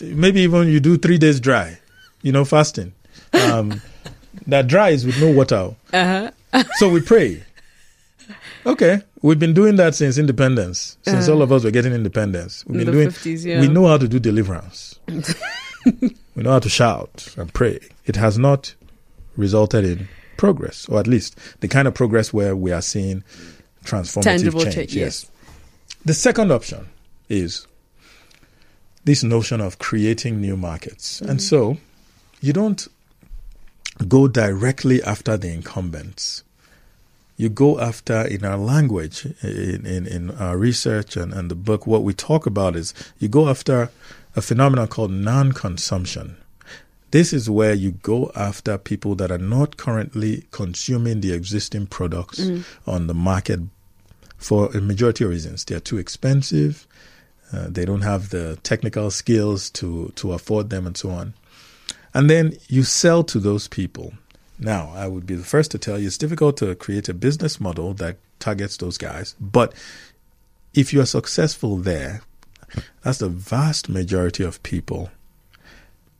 [0.00, 1.78] Maybe even you do three days dry.
[2.22, 2.92] You know, fasting.
[3.32, 3.80] Um,
[4.46, 5.74] that dry is with no water.
[5.92, 6.30] uh-huh.
[6.76, 7.42] So we pray.
[8.64, 10.96] Okay, we've been doing that since independence.
[11.02, 13.08] Since Uh, all of us were getting independence, we've in been the doing.
[13.10, 13.60] 50s, yeah.
[13.60, 14.98] We know how to do deliverance.
[16.34, 17.80] we know how to shout and pray.
[18.04, 18.74] It has not
[19.36, 23.22] resulted in progress, or at least the kind of progress where we are seeing
[23.84, 24.74] transformative Tangible change.
[24.74, 25.30] change, yes.
[26.04, 26.88] The second option
[27.28, 27.66] is
[29.04, 31.38] this notion of creating new markets, and mm-hmm.
[31.38, 31.76] so
[32.40, 32.86] you don't
[34.08, 36.42] go directly after the incumbents
[37.36, 41.86] you go after in our language in, in, in our research and, and the book
[41.86, 43.90] what we talk about is you go after
[44.36, 46.36] a phenomenon called non-consumption.
[47.10, 52.40] This is where you go after people that are not currently consuming the existing products
[52.86, 53.60] on the market
[54.36, 55.64] for a majority of reasons.
[55.64, 56.86] They are too expensive
[57.52, 61.34] uh, they don't have the technical skills to to afford them and so on.
[62.12, 64.14] And then you sell to those people.
[64.58, 67.60] Now, I would be the first to tell you it's difficult to create a business
[67.60, 69.34] model that targets those guys.
[69.38, 69.74] But
[70.72, 72.22] if you are successful there,
[73.02, 75.10] that's the vast majority of people.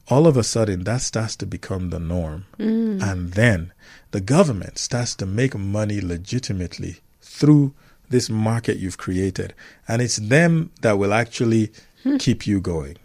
[0.08, 2.46] All of a sudden, that starts to become the norm.
[2.58, 3.02] Mm.
[3.02, 3.72] And then
[4.12, 7.74] the government starts to make money legitimately through
[8.08, 9.52] this market you've created.
[9.88, 12.16] And it's them that will actually hmm.
[12.18, 12.96] keep you going.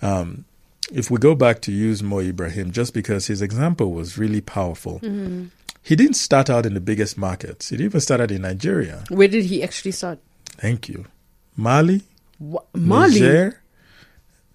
[0.00, 0.44] Um,
[0.92, 5.00] if we go back to use Mo Ibrahim, just because his example was really powerful,
[5.00, 5.46] mm-hmm.
[5.82, 7.70] he didn't start out in the biggest markets.
[7.70, 9.04] He even started in Nigeria.
[9.08, 10.18] Where did he actually start?
[10.44, 11.06] Thank you.
[11.56, 12.02] Mali,
[12.40, 13.20] Mali.
[13.20, 13.60] Niger,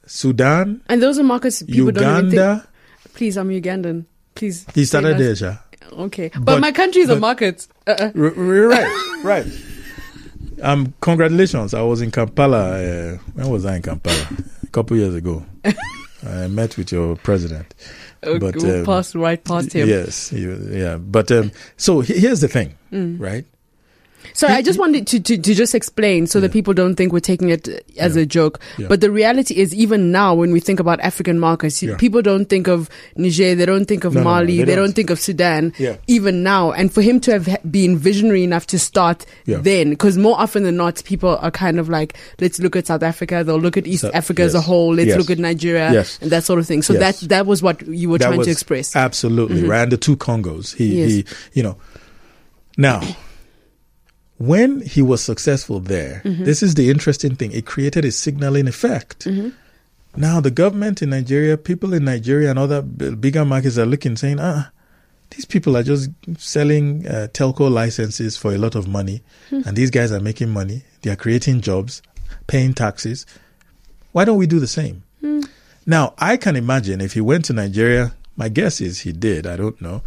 [0.05, 2.33] Sudan, And those are markets people don't even think.
[2.33, 2.67] Uganda.
[3.13, 4.05] Please, I'm Ugandan.
[4.35, 4.65] Please.
[4.73, 5.55] He started Sha.
[5.91, 6.29] Okay.
[6.33, 7.67] But, But- my country is a market.
[7.87, 8.11] Uh-uh.
[8.13, 9.45] Right, right.
[10.61, 11.73] Um, congratulations.
[11.73, 12.79] I was in Kampala.
[12.81, 14.27] Uh, when was I in Kampala?
[14.63, 15.45] A couple years ago.
[16.27, 17.73] I met with your president.
[18.23, 19.87] Okay, But, we'll um, pass right past him.
[19.87, 20.97] Yes, you, yeah.
[20.97, 23.19] But um, so here's the thing, Mm.
[23.19, 23.45] right?
[24.33, 27.19] So I just wanted to, to, to just explain so that people don't think we're
[27.19, 28.21] taking it as Yeah.
[28.23, 28.59] a joke.
[28.77, 28.87] Yeah.
[28.87, 31.95] But the reality is, even now, when we think about African markets, Yeah.
[31.97, 34.75] people don't think of Niger, they don't think of No, no, no, Mali, they they,
[34.75, 34.85] don't.
[34.87, 34.93] don't.
[34.93, 35.73] think of Sudan.
[35.77, 35.97] Yeah.
[36.07, 39.57] Even now, and for him to have been visionary enough to start Yeah.
[39.57, 43.03] then, because more often than not, people are kind of like, let's look at South
[43.03, 43.43] Africa.
[43.43, 44.93] They'll look at East So- Africa as a whole.
[44.95, 45.17] Let's Yes.
[45.17, 46.17] look at Nigeria Yes.
[46.21, 46.81] and that sort of thing.
[46.81, 47.19] So Yes.
[47.21, 48.95] that that was what you were That trying to express.
[48.95, 49.69] Absolutely, mm-hmm.
[49.69, 49.83] right?
[49.83, 50.75] And the two Congos.
[50.75, 51.09] He, Yes.
[51.11, 51.77] he, you know.
[52.77, 53.01] Now,
[54.37, 56.43] when he was successful there, Mm-hmm.
[56.43, 57.51] this is the interesting thing.
[57.51, 59.25] It created a signaling effect.
[59.25, 59.49] Mm-hmm.
[60.15, 64.39] Now, the government in Nigeria, people in Nigeria and other bigger markets are looking, saying,
[64.39, 64.71] ah,
[65.31, 69.61] these people are just selling uh, telco licenses for a lot of money, Hmm.
[69.65, 70.83] and these guys are making money.
[71.01, 72.01] They are creating jobs,
[72.47, 73.25] paying taxes.
[74.11, 75.03] Why don't we do the same?
[75.21, 75.41] Hmm.
[75.85, 79.55] Now, I can imagine if he went to Nigeria, my guess is he did, I
[79.57, 80.01] don't know.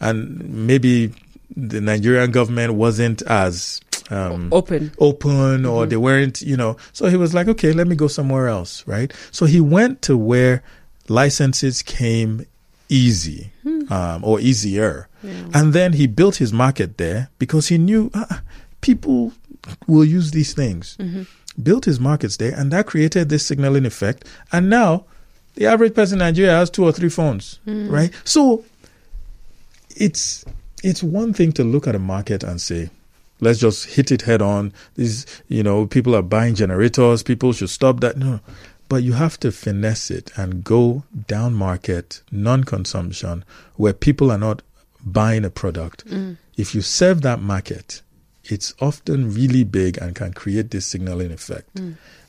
[0.00, 1.12] And maybe
[1.56, 3.80] the Nigerian government wasn't as
[4.10, 4.92] um, Open.
[4.98, 6.76] open or they weren't, you know.
[6.92, 9.12] So he was like, okay, let me go somewhere else, right?
[9.30, 10.62] So he went to where
[11.08, 12.46] licenses came
[12.88, 13.50] easy
[13.90, 15.08] um, or easier.
[15.54, 18.42] And then he built his market there because he knew ah,
[18.82, 19.32] people
[19.86, 20.98] will use these things.
[21.62, 24.26] Built his markets there, and that created this signaling effect.
[24.52, 25.04] And now
[25.54, 28.10] the average person in Nigeria has two or three phones, right?
[28.24, 28.64] So
[29.96, 30.44] it's
[30.84, 32.90] it's one thing to look at a market and say,
[33.40, 34.72] let's just hit it head on.
[34.96, 37.22] These, you know, people are buying generators.
[37.22, 38.16] People should stop that.
[38.16, 38.40] No,
[38.88, 43.44] but you have to finesse it and go down market, non-consumption,
[43.76, 44.62] where people are not
[45.04, 46.04] buying a product.
[46.56, 48.02] If you serve that market,
[48.44, 51.68] it's often really big and can create this signaling effect.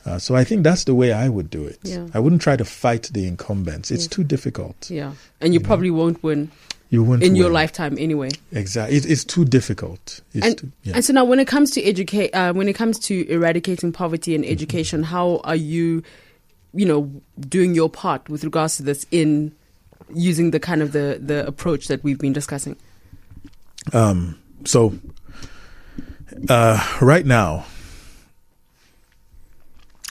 [0.06, 1.80] Uh, so I think that's the way I would do it.
[1.84, 2.08] Yeah.
[2.14, 3.92] I wouldn't try to fight the incumbents.
[3.92, 4.10] It's Yes.
[4.12, 4.90] too difficult.
[4.90, 5.14] Yeah.
[5.42, 6.52] And you probably won't win
[6.90, 8.30] You wouldn't in your lifetime anyway.
[8.52, 8.98] Exactly.
[8.98, 10.22] It, it's too difficult.
[10.34, 10.94] It's and, too, yeah.
[10.96, 14.36] and so now when it comes to educate uh, when it comes to eradicating poverty
[14.36, 16.04] and education how are you
[16.74, 19.52] you know doing your part with regards to this in
[20.14, 22.76] using the kind of the the approach that we've been discussing
[23.94, 24.94] Um, so
[26.50, 27.66] uh, right now,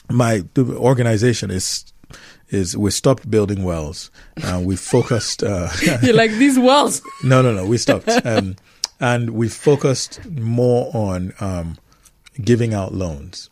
[0.09, 1.85] my the organization is
[2.49, 4.11] is we stopped building wells.
[4.43, 5.43] Uh, we focused.
[5.43, 5.69] Uh,
[6.01, 7.65] you're like these wells no, no, no.
[7.65, 8.55] We stopped, um,
[8.99, 11.77] and we focused more on um,
[12.41, 13.49] giving out loans.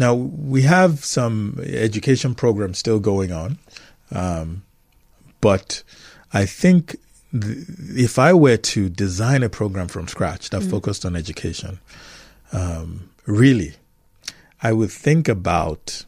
[0.00, 3.58] Now we have some education programs still going on,
[4.10, 4.64] um,
[5.40, 5.84] but
[6.32, 6.96] I think
[7.30, 7.58] th-
[7.94, 11.78] if I were to design a program from scratch that focused on education,
[12.52, 13.74] um, really,
[14.60, 16.06] I would think about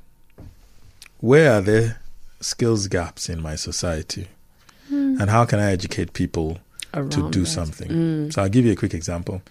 [1.20, 2.00] where are there
[2.44, 4.28] skills gaps in my society,
[4.88, 5.16] hmm.
[5.20, 6.58] and how can I educate people
[6.92, 7.46] to do that.
[7.46, 7.88] something.
[7.90, 8.30] Hmm.
[8.30, 9.42] So I'll give you a quick example.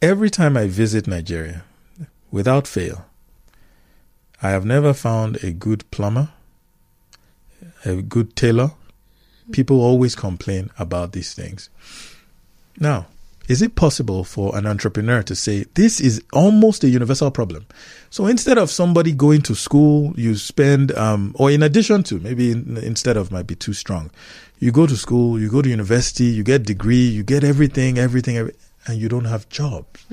[0.00, 1.64] Every time I visit Nigeria,
[2.30, 3.06] without fail,
[4.42, 6.30] I have never found a good plumber,
[7.84, 8.72] a good tailor.
[9.52, 11.68] People always complain about these things.
[12.80, 13.06] Now,
[13.48, 17.66] is it possible for an entrepreneur to say this is almost a universal problem?
[18.12, 22.50] So instead of somebody going to school, you spend, um, or in addition to, maybe
[22.50, 24.10] in, instead of might be too strong,
[24.58, 28.36] you go to school, you go to university, you get degree, you get everything, everything,
[28.36, 28.52] every,
[28.86, 30.04] and you don't have jobs,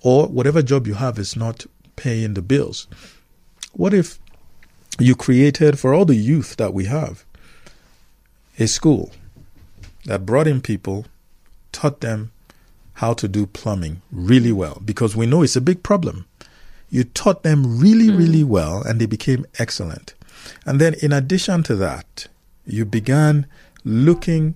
[0.00, 2.88] or whatever job you have is not paying the bills.
[3.74, 4.18] What if
[4.98, 7.24] you created for all the youth that we have
[8.58, 9.12] a school
[10.04, 11.06] that brought in people,
[11.70, 12.32] taught them
[12.94, 16.26] how to do plumbing really well because we know it's a big problem.
[16.88, 20.14] You taught them really, really well and they became excellent.
[20.64, 22.28] And then, in addition to that,
[22.64, 23.46] you began
[23.84, 24.54] looking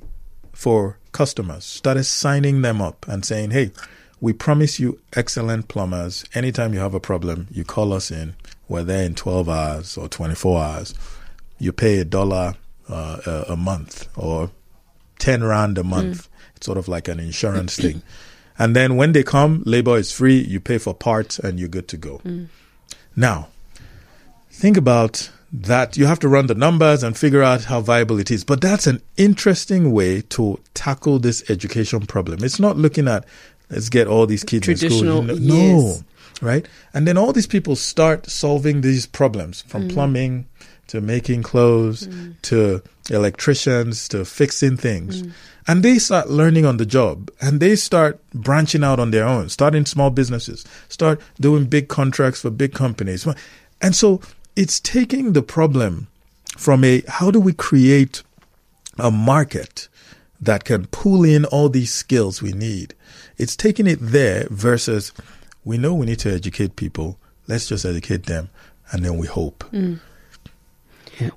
[0.52, 3.72] for customers, started signing them up and saying, hey,
[4.20, 6.24] we promise you excellent plumbers.
[6.34, 8.34] Anytime you have a problem, you call us in.
[8.68, 10.94] We're there in 12 hours or 24 hours.
[11.58, 12.54] You pay a dollar
[12.88, 14.50] uh, a, a month or
[15.18, 16.28] 10 rand a month.
[16.56, 18.02] It's sort of like an insurance thing.
[18.60, 20.38] And then when they come, labor is free.
[20.38, 22.18] You pay for parts and you're good to go.
[22.18, 22.44] Hmm.
[23.16, 23.48] Now,
[24.50, 25.96] think about that.
[25.96, 28.44] You have to run the numbers and figure out how viable it is.
[28.44, 32.44] But that's an interesting way to tackle this education problem.
[32.44, 33.24] It's not looking at
[33.70, 35.22] let's get all these kids in school.
[35.22, 36.04] No, yes.
[36.42, 36.68] right?
[36.92, 39.88] And then all these people start solving these problems from hmm.
[39.88, 40.46] plumbing
[40.88, 42.32] to making clothes hmm.
[42.42, 45.22] to electricians to fixing things.
[45.70, 49.48] And they start learning on the job and they start branching out on their own,
[49.50, 53.24] starting small businesses, start doing big contracts for big companies.
[53.80, 54.20] And so
[54.56, 56.08] it's taking the problem
[56.58, 58.24] from a how do we create
[58.98, 59.86] a market
[60.40, 62.92] that can pull in all these skills we need.
[63.38, 65.12] It's taking it there versus
[65.64, 67.16] we know we need to educate people.
[67.46, 68.48] Let's just educate them,
[68.90, 69.62] and then we hope.
[69.70, 70.00] Mm.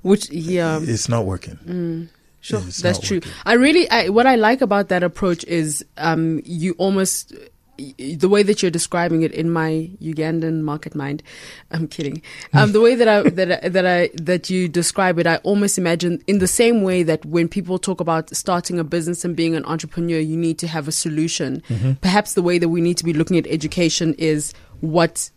[0.02, 1.58] Which yeah, it's not working.
[1.64, 2.08] Mm.
[2.44, 3.16] Sure, that's true.
[3.16, 3.32] Working.
[3.46, 7.32] I really, I, what I like about that approach is um, you almost
[7.76, 11.22] the way that you're describing it in my Ugandan market mind,
[11.70, 12.20] I'm kidding.
[12.52, 15.78] Um, the way that I that I, that I that you describe it, I almost
[15.78, 19.54] imagine in the same way that when people talk about starting a business and being
[19.54, 21.62] an entrepreneur, you need to have a solution.
[21.70, 21.92] Mm-hmm.
[21.94, 25.30] Perhaps the way that we need to be looking at education is what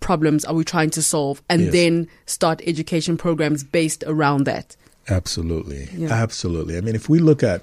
[0.00, 1.72] problems are we trying to solve, and yes.
[1.72, 4.76] then start education programs based around that.
[5.08, 6.12] Absolutely, yeah.
[6.12, 6.76] absolutely.
[6.76, 7.62] I mean, if we look at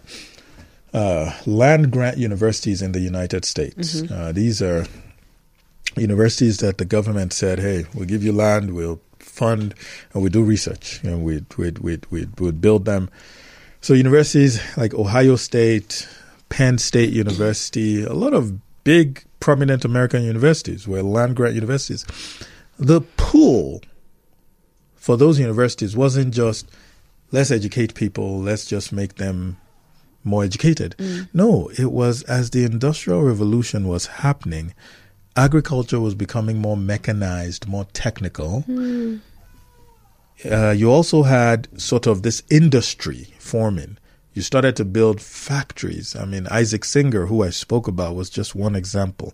[0.95, 4.01] uh, land grant universities in the United States.
[4.01, 4.13] Mm-hmm.
[4.13, 4.85] Uh, these are
[5.97, 9.75] universities that the government said, "Hey, we'll give you land, we'll fund,
[10.13, 13.09] and we do research, and we'd we'd we'd we'd, we'd build them."
[13.81, 16.07] So universities like Ohio State,
[16.47, 18.53] Penn State University, a lot of
[18.85, 22.05] big prominent American universities were land grant universities.
[22.79, 23.81] The pool
[24.95, 26.69] for those universities wasn't just
[27.31, 29.57] let's educate people, let's just make them
[30.23, 30.95] more educated.
[30.97, 31.29] Mm.
[31.33, 34.73] No, it was as the Industrial Revolution was happening,
[35.35, 38.63] agriculture was becoming more mechanized, more technical.
[38.67, 39.21] Mm.
[40.49, 43.97] Uh, you also had sort of this industry forming.
[44.33, 46.15] You started to build factories.
[46.15, 49.33] I mean, Isaac Singer, who I spoke about, was just one example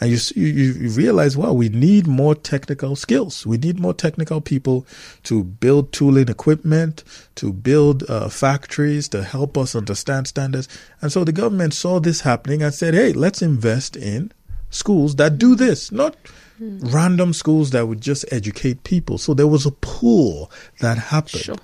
[0.00, 3.46] and you, you, you realize, well, we need more technical skills.
[3.46, 4.86] We need more technical people
[5.24, 7.04] to build tooling equipment,
[7.36, 10.68] to build uh, factories, to help us understand standards.
[11.02, 14.32] And so the government saw this happening and said, hey, let's invest in
[14.70, 16.16] schools that do this, not
[16.56, 16.78] hmm.
[16.88, 19.18] random schools that would just educate people.
[19.18, 21.42] So there was a pool that happened.
[21.42, 21.56] Sure.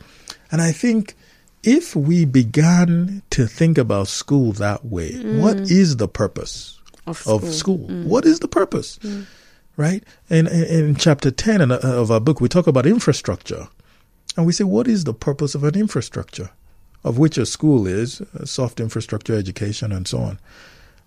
[0.50, 1.14] And I think
[1.62, 5.40] if we began to think about school that way, mm.
[5.40, 6.75] what is the purpose?
[7.06, 7.34] Of school.
[7.36, 7.78] Of school.
[7.88, 8.04] Mm.
[8.04, 8.98] What is the purpose?
[8.98, 9.26] Mm.
[9.76, 10.04] Right?
[10.30, 13.68] And in, in, chapter 10 uh, of our book, we talk about infrastructure.
[14.36, 16.50] And we say, what is the purpose of an infrastructure?
[17.04, 20.38] Of which a school is, soft infrastructure, education, and so on.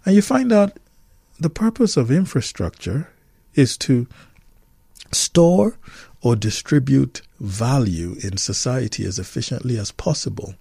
[0.06, 0.78] And you find out
[1.39, 3.10] the purpose of infrastructure
[3.56, 4.08] is to
[5.12, 5.78] store
[6.22, 10.56] or distribute value in society as efficiently as possible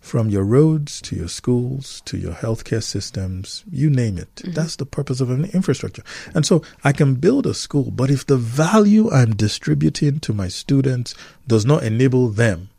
[0.00, 4.34] from your roads to your schools to your healthcare systems, you name it.
[4.36, 4.52] Mm-hmm.
[4.52, 6.02] That's the purpose of an infrastructure.
[6.34, 10.48] And so I can build a school, but if the value I'm distributing to my
[10.48, 11.14] students
[11.46, 12.70] does not enable them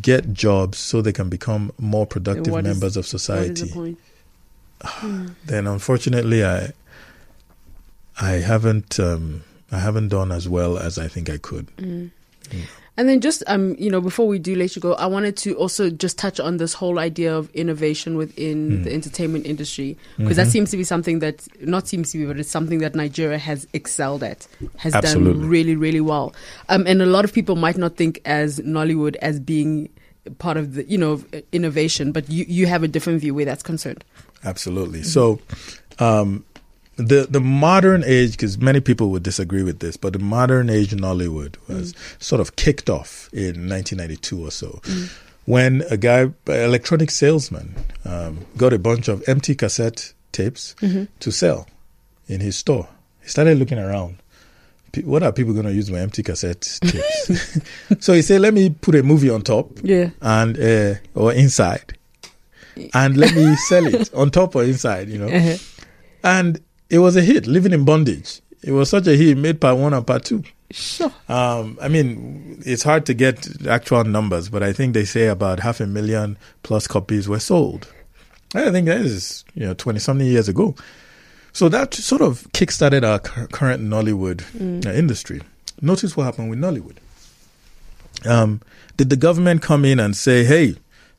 [0.00, 3.96] get jobs so they can become more productive members is, of society, the
[5.46, 6.72] then unfortunately I
[8.20, 11.66] I haven't um, I haven't done as well as I think I could.
[11.76, 12.10] Mm.
[12.50, 12.64] Yeah.
[12.96, 15.54] And then just um, you know, before we do let you go, I wanted to
[15.54, 18.84] also just touch on this whole idea of innovation within mm.
[18.84, 20.44] the entertainment industry because mm-hmm.
[20.44, 23.38] that seems to be something that not seems to be, but it's something that Nigeria
[23.38, 25.40] has excelled at, has Absolutely.
[25.40, 26.34] done really, really well.
[26.68, 29.88] Um, and a lot of people might not think as Nollywood as being
[30.38, 33.62] part of the you know innovation, but you you have a different view where that's
[33.62, 34.04] concerned.
[34.44, 35.00] Absolutely.
[35.00, 35.08] Mm-hmm.
[35.08, 35.40] So.
[36.00, 36.44] Um,
[36.96, 40.92] the the modern age, because many people would disagree with this, but the modern age
[40.92, 42.22] in Nollywood was mm.
[42.22, 45.10] sort of kicked off in 1992 or so, mm.
[45.44, 47.74] when a guy, an electronic salesman,
[48.04, 51.04] um, got a bunch of empty cassette tapes mm-hmm.
[51.20, 51.66] to sell
[52.28, 52.88] in his store.
[53.22, 54.18] He started looking around.
[55.02, 57.58] What are people going to use my empty cassette tapes?
[57.98, 61.98] so he said, "Let me put a movie on top, yeah, and uh, or inside,
[62.92, 65.56] and let me sell it on top or inside, you know." Uh-huh.
[66.22, 66.60] And
[66.94, 67.46] it was a hit.
[67.46, 68.40] Living in bondage.
[68.62, 69.36] It was such a hit.
[69.36, 70.44] Made part one and part two.
[70.70, 71.12] Sure.
[71.28, 75.60] Um, I mean, it's hard to get actual numbers, but I think they say about
[75.60, 77.92] half a million plus copies were sold.
[78.54, 80.76] I think that is you know twenty something years ago.
[81.52, 83.18] So that sort of kickstarted our
[83.48, 84.86] current Nollywood mm.
[84.86, 85.40] Uh, industry.
[85.82, 86.96] Notice what happened with Nollywood.
[88.24, 88.60] Um,
[88.96, 90.76] did the government come in and say, "Hey,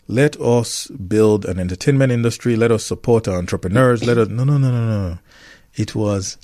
[0.07, 2.55] let us build an entertainment industry.
[2.55, 4.05] Let us support our entrepreneurs.
[4.05, 5.19] Let us." No, no, no, no, no
[5.75, 6.37] it was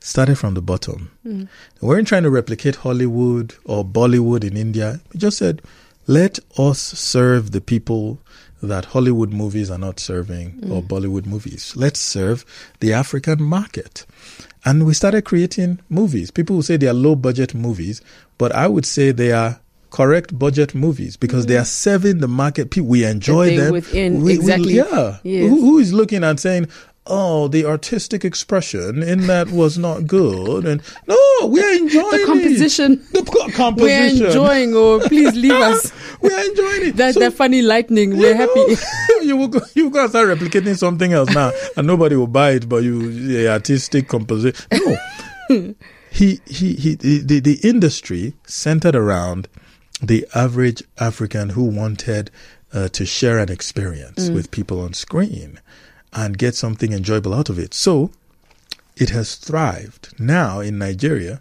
[0.00, 1.10] started from the bottom.
[1.26, 1.48] Mm.
[1.80, 5.00] We weren't trying to replicate Hollywood or Bollywood in India.
[5.12, 5.62] We just said,
[6.06, 8.18] let us serve the people
[8.62, 10.70] that Hollywood movies are not serving mm.
[10.70, 11.74] or Bollywood movies.
[11.76, 12.44] Let's serve
[12.80, 14.06] the African market.
[14.64, 16.30] And we started creating movies.
[16.30, 18.02] People will say they are low budget movies,
[18.38, 19.60] but I would say they are
[19.90, 21.48] correct budget movies because mm.
[21.48, 22.70] they are serving the market.
[22.70, 23.72] People, we enjoy them.
[23.72, 24.74] Within, we, exactly.
[24.74, 25.18] We, yeah.
[25.22, 25.48] Yes.
[25.48, 26.68] Who, who is looking and saying,
[27.06, 30.64] oh, the artistic expression in that was not good.
[30.66, 32.92] And no, we're enjoying the composition.
[32.92, 33.12] It.
[33.12, 34.20] The co- composition.
[34.20, 35.92] We're enjoying, or please leave us.
[36.20, 36.96] we're enjoying it.
[36.96, 38.16] That, so, that funny lightning.
[38.16, 38.76] We're happy.
[39.22, 42.68] you will you guys start replicating something else now, and nobody will buy it.
[42.68, 44.66] But you, the artistic composition.
[44.72, 44.96] No,
[46.10, 49.48] he, he, he, the, the industry centered around
[50.02, 52.30] the average African who wanted
[52.72, 54.34] uh, to share an experience mm.
[54.34, 55.58] with people on screen
[56.12, 57.74] and get something enjoyable out of it.
[57.74, 58.10] So
[58.96, 60.14] it has thrived.
[60.18, 61.40] Now in Nigeria,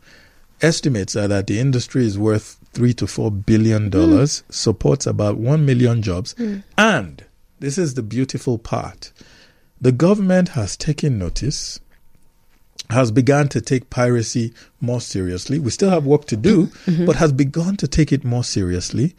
[0.62, 4.54] estimates are that the industry is worth three to four billion dollars, mm.
[4.54, 6.64] supports about one million jobs, mm.
[6.78, 7.24] and
[7.60, 9.12] this is the beautiful part.
[9.82, 11.80] The government has taken notice,
[12.90, 15.60] has begun to take piracy more seriously.
[15.60, 17.06] We still have work to do, mm-hmm.
[17.06, 19.16] but has begun to take it more seriously,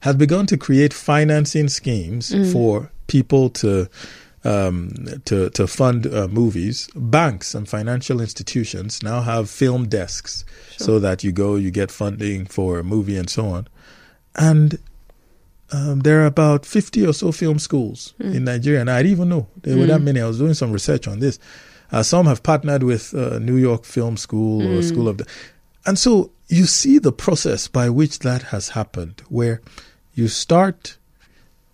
[0.00, 2.50] has begun to create financing schemes mm.
[2.52, 3.88] for people to
[4.44, 4.92] um,
[5.24, 6.88] to to fund uh, movies.
[6.94, 10.44] Banks and financial institutions now have film desks,
[10.76, 10.86] sure.
[10.86, 13.68] so that you go, you get funding for a movie and so on.
[14.36, 14.78] And
[15.72, 18.34] um, there are about fifty or so film schools mm.
[18.34, 20.04] in Nigeria, and I didn't even know there were that hmm.
[20.04, 20.20] many.
[20.20, 21.38] I was doing some research on this.
[21.90, 24.66] Uh, some have partnered with uh, New York Film School mm.
[24.66, 24.88] or hmm.
[24.88, 25.26] School of, the,
[25.86, 29.60] and so you see the process by which that has happened, where
[30.14, 30.96] you start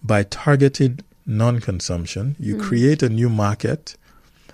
[0.02, 2.62] by targeting non consumption, you mm.
[2.62, 3.96] create a new market,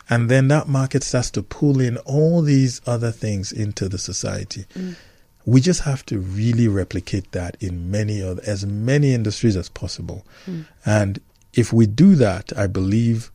[0.08, 4.64] and then that market starts to pull in all these other things into the society.
[4.74, 4.96] Mm.
[5.44, 10.26] We just have to really replicate that in many other, as many industries as possible.
[10.46, 10.66] Mm.
[10.84, 11.20] And
[11.54, 13.30] if we do that, I believe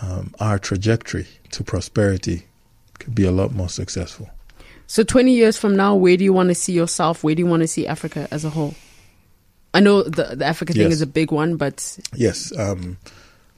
[0.00, 2.46] um, our trajectory to prosperity
[2.98, 4.28] could be a lot more successful.
[4.86, 7.24] So, 20 years from now, where do you want to see yourself?
[7.24, 8.74] Where do you want to see Africa as a whole?
[9.74, 10.94] I know the the Africa thing yes.
[10.94, 12.56] is a big one, but yes.
[12.56, 12.98] Um,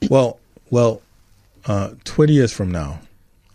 [0.09, 0.39] well,
[0.69, 1.01] well,
[1.65, 2.99] uh, twenty years from now,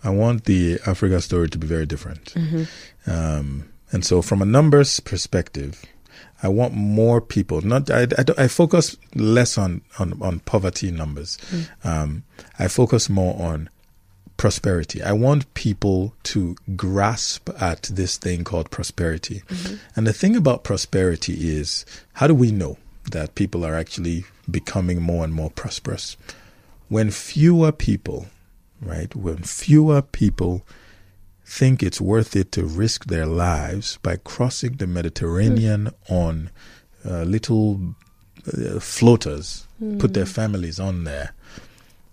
[0.02, 2.34] I want the Africa story to be very different.
[2.34, 3.10] Mm-hmm.
[3.10, 5.84] Um, and so, from a numbers perspective,
[6.42, 7.62] I want more people.
[7.62, 11.38] Not I, I, I focus less on, on, on poverty numbers.
[11.50, 11.86] Mm.
[11.86, 12.22] Um,
[12.58, 13.70] I focus more on
[14.36, 15.02] prosperity.
[15.02, 19.42] I want people to grasp at this thing called prosperity.
[19.48, 19.74] Mm-hmm.
[19.96, 22.78] And the thing about prosperity is how do we know
[23.10, 26.16] that people are actually becoming more and more prosperous?
[26.88, 28.26] When fewer people,
[28.80, 30.66] right, when fewer people
[31.44, 36.10] think it's worth it to risk their lives by crossing the Mediterranean mm.
[36.10, 36.50] on
[37.04, 37.94] uh, little
[38.46, 39.98] uh, floaters, mm.
[40.00, 40.34] put their mm.
[40.34, 41.33] families on there.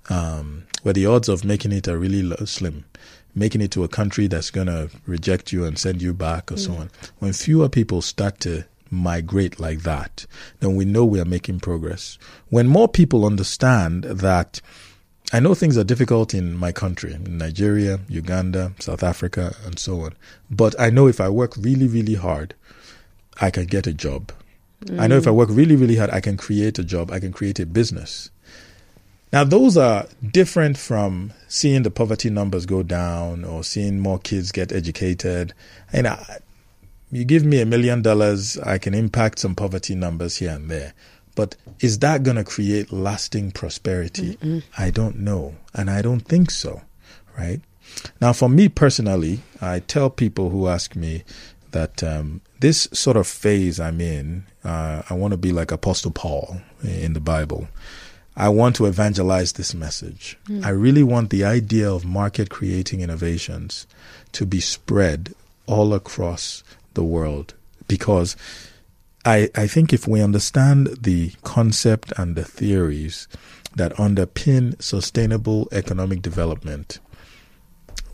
[0.10, 2.86] Um, where the odds of making it are really low, slim.
[3.34, 6.56] Making it to a country that's going to reject you and send you back or
[6.56, 6.66] mm.
[6.66, 6.92] so on.
[7.20, 10.26] When fewer people start to migrate like that,
[10.60, 12.18] then we know we are making progress.
[12.50, 14.60] When more people understand that
[15.34, 20.02] I know things are difficult in my country, in Nigeria, Uganda, South Africa, and so
[20.02, 20.14] on.
[20.50, 22.54] But I know if I work really, really hard,
[23.40, 24.34] I can get a job.
[24.86, 25.00] Mm.
[25.00, 25.36] I know if I mm.
[25.36, 28.30] work really, really hard, I can create a job, I can create a business.
[29.32, 34.52] Now, those are different from seeing the poverty numbers go down or seeing more kids
[34.52, 35.54] get educated.
[35.94, 36.40] And I,
[37.12, 40.94] you give me a million dollars, I can impact some poverty numbers here and there.
[41.36, 44.36] But is that going to create lasting prosperity?
[44.36, 44.64] Mm-mm.
[44.78, 45.56] I don't know.
[45.74, 46.82] And I don't think so,
[47.38, 47.62] right?
[48.20, 51.24] Now, for me personally, I tell people who ask me
[51.72, 56.12] that um, this sort of phase I'm in, uh, I want to be like Apostle
[56.12, 57.70] Paul in the Bible.
[58.42, 60.36] I want to evangelize this message.
[60.48, 60.66] Mm.
[60.66, 63.86] I really want the idea of market creating innovations
[64.32, 65.36] to be spread
[65.68, 66.64] all across
[66.96, 67.54] the world
[67.88, 68.36] because
[69.26, 73.28] I, I think if we understand the concept and the theories
[73.76, 76.98] that underpin sustainable economic development,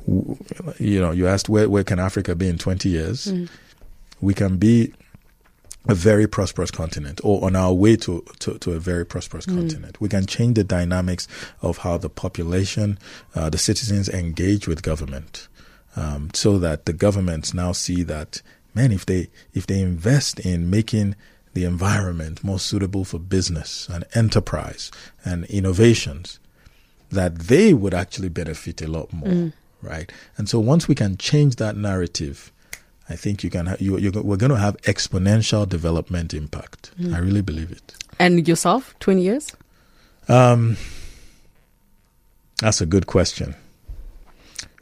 [0.05, 3.28] you know, you asked where, where can Africa be in 20 years?
[3.28, 3.47] Mm.
[4.19, 4.91] We can be
[5.90, 9.56] a very prosperous continent or on our way to, to, to a very prosperous mm.
[9.56, 10.00] continent.
[10.02, 11.28] We can change the dynamics
[11.62, 13.00] of how the population,
[13.36, 15.48] uh, the citizens engage with government
[15.96, 18.42] um, so that the governments now see that,
[18.74, 21.16] man, if they, if they invest in making
[21.54, 24.92] the environment more suitable for business and enterprise
[25.26, 26.40] and innovations,
[27.10, 29.54] that they would actually benefit a lot more, mm.
[29.82, 30.12] right?
[30.38, 32.52] And so once we can change that narrative,
[33.10, 33.68] I think you can.
[33.68, 36.91] Ha- you, we're going to have exponential development impact.
[36.99, 37.14] Mm.
[37.14, 37.95] I really believe it.
[38.20, 39.51] And yourself, twenty years?
[40.28, 40.76] Um,
[42.60, 43.55] that's a good question.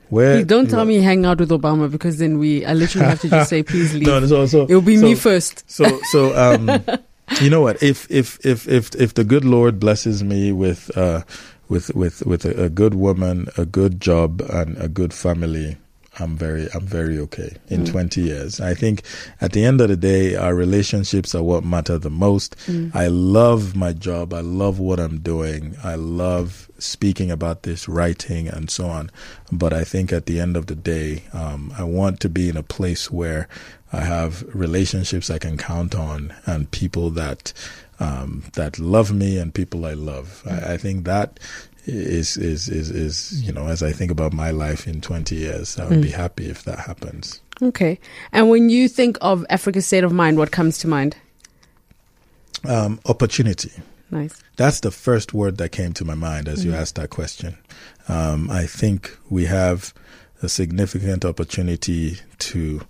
[0.09, 3.21] Where please don't tell me hang out with Obama because then we I literally have
[3.21, 4.07] to just say please leave.
[4.07, 5.69] no, so, so, It'll be so, me first.
[5.69, 6.83] So so um,
[7.41, 7.81] you know what?
[7.81, 11.23] If if if if if the good Lord blesses me with uh,
[11.69, 15.77] with with with a, a good woman, a good job, and a good family,
[16.19, 17.91] I'm very I'm very okay in mm.
[17.91, 18.61] 20 years.
[18.61, 19.03] I think
[19.41, 22.55] at the end of the day our relationships are what matter the most.
[22.67, 22.95] Mm.
[22.95, 24.33] I love my job.
[24.33, 25.75] I love what I'm doing.
[25.83, 29.11] I love speaking about this, writing and so on.
[29.51, 32.57] But I think at the end of the day um, I want to be in
[32.57, 33.47] a place where
[33.91, 37.53] I have relationships I can count on and people that
[37.99, 40.43] um, that love me and people I love.
[40.45, 41.39] I, I think that
[41.87, 45.79] is is is is you know as I think about my life in 20 years
[45.79, 46.03] I would mm.
[46.03, 47.41] be happy if that happens.
[47.61, 47.99] Okay.
[48.31, 51.17] And when you think of Africa's state of mind what comes to mind?
[52.67, 53.71] Um, opportunity.
[54.11, 54.41] Nice.
[54.55, 56.71] That's the first word that came to my mind as mm-hmm.
[56.71, 57.57] you asked that question.
[58.07, 59.93] Um, I think we have
[60.41, 62.81] a significant opportunity to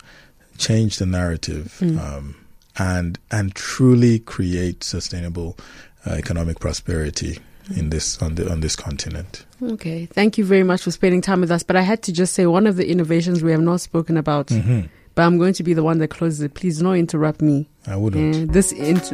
[0.58, 2.00] change the narrative mm.
[2.00, 2.36] um,
[2.78, 5.58] and and truly create sustainable
[6.06, 7.40] uh, economic prosperity
[7.76, 9.46] in this on the on this continent.
[9.62, 11.64] Okay, thank you very much for spending time with us.
[11.64, 14.48] But I had to just say one of the innovations we have not spoken about.
[14.48, 14.88] Mm-hmm.
[15.16, 16.56] But I'm going to be the one that closes it.
[16.56, 17.70] Please don't interrupt me.
[17.88, 18.50] I wouldn't.
[18.50, 18.72] Uh, this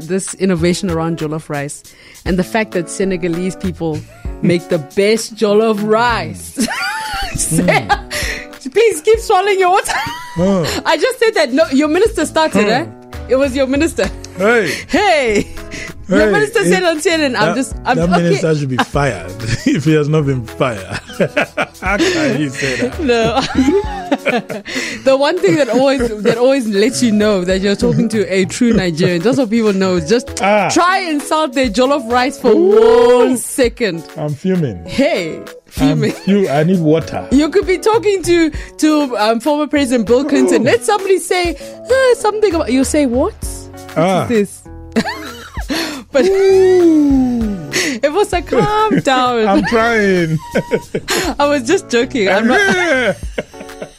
[0.08, 1.84] this innovation around jollof rice
[2.26, 4.00] and the fact that Senegalese people
[4.42, 6.58] make the best jollof rice.
[7.34, 8.72] mm.
[8.72, 9.92] Please keep swallowing your water.
[10.38, 10.82] Oh.
[10.86, 11.54] I just said that.
[11.54, 12.68] No, your minister started.
[12.68, 12.88] Eh?
[13.30, 14.08] It was your minister.
[14.38, 14.72] Hey.
[14.88, 15.56] Hey.
[16.12, 17.74] Hey, the minister said on CNN, I'm just.
[17.86, 18.24] I'm, that okay.
[18.24, 19.32] minister should be fired
[19.66, 20.84] if he has not been fired.
[21.80, 23.00] How can he say that?
[23.00, 23.40] No.
[25.06, 28.44] the one thing that always that always lets you know that you're talking to a
[28.44, 30.70] true Nigerian, just so people know, just ah.
[30.70, 33.16] try and salt their jollof rice for Ooh.
[33.20, 34.06] one second.
[34.18, 34.86] I'm fuming.
[34.86, 35.46] Hey.
[35.68, 36.14] Fuming.
[36.28, 37.26] You, I need water.
[37.32, 40.64] You could be talking to to um, former President Bill Clinton.
[40.64, 40.66] Ooh.
[40.66, 42.70] Let somebody say uh, something about.
[42.70, 43.34] You say what?
[43.96, 44.24] Ah.
[44.24, 44.62] What is this?
[46.12, 46.26] But
[48.04, 49.48] it was like, calm down.
[49.48, 50.38] I'm trying.
[51.40, 52.30] I was just joking.
[52.30, 53.18] I'm not.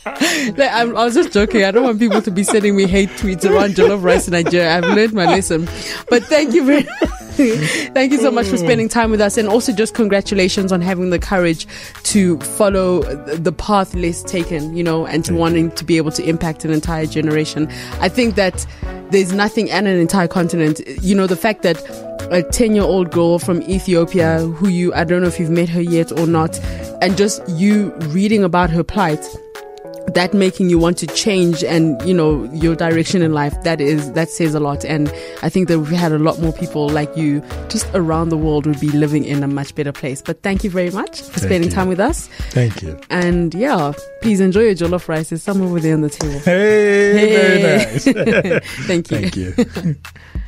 [0.04, 1.64] like, i was just joking.
[1.64, 4.76] I don't want people to be sending me hate tweets around jollof rice in Nigeria.
[4.76, 5.66] I've learned my lesson.
[6.08, 6.86] But thank you very
[7.94, 8.64] Thank you so much for hmm.
[8.64, 9.38] spending time with us.
[9.38, 11.66] And also, just congratulations on having the courage
[12.04, 15.76] to follow the path less taken, you know, and to Thank wanting you.
[15.76, 17.68] to be able to impact an entire generation.
[18.00, 18.66] I think that
[19.10, 20.80] there's nothing and an entire continent.
[21.00, 21.82] You know, the fact that
[22.30, 25.68] a 10 year old girl from Ethiopia who you, I don't know if you've met
[25.70, 26.58] her yet or not,
[27.00, 29.24] and just you reading about her plight
[30.08, 34.12] that making you want to change and you know your direction in life that is
[34.12, 34.84] that says a lot.
[34.84, 35.08] And
[35.42, 38.66] i think that we had a lot more people like you just around the world
[38.66, 40.22] would be living in a much better place.
[40.22, 41.74] But thank you very much for thank spending you.
[41.74, 42.28] time with us.
[42.50, 42.98] Thank you.
[43.10, 43.92] And yeah
[44.22, 45.30] please enjoy your jollof rice.
[45.30, 46.38] There's some over there on the table.
[46.40, 48.00] Hey, hey.
[48.04, 48.64] very nice.
[48.86, 49.52] Thank you.
[49.52, 49.96] Thank you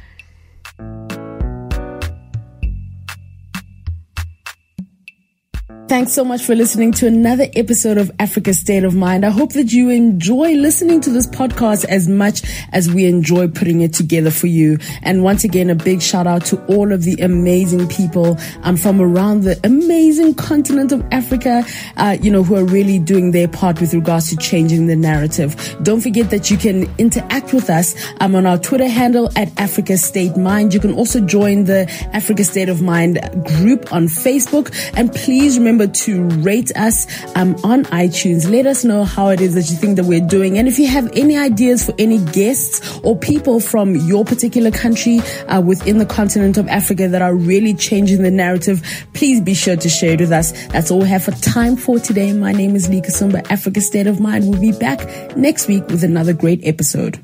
[5.87, 9.24] Thanks so much for listening to another episode of Africa State of Mind.
[9.24, 13.82] I hope that you enjoy listening to this podcast as much as we enjoy putting
[13.82, 14.78] it together for you.
[15.03, 18.99] And once again, a big shout out to all of the amazing people um, from
[18.99, 21.66] around the amazing continent of Africa,
[21.99, 25.76] uh, you know, who are really doing their part with regards to changing the narrative.
[25.82, 29.99] Don't forget that you can interact with us um, on our Twitter handle at Africa
[29.99, 30.72] State Mind.
[30.72, 33.20] You can also join the Africa State of Mind
[33.59, 34.74] group on Facebook.
[34.97, 37.07] And please remember remember to rate us
[37.37, 38.49] um, on iTunes.
[38.51, 40.57] Let us know how it is that you think that we're doing.
[40.59, 45.20] And if you have any ideas for any guests or people from your particular country
[45.49, 48.83] uh, within the continent of Africa that are really changing the narrative,
[49.14, 50.53] please be sure to share it with us.
[50.68, 52.33] That's all we have for time for today.
[52.33, 54.49] My name is Lee Kasumba, Africa State of Mind.
[54.49, 57.18] We'll be back next week with another great episode.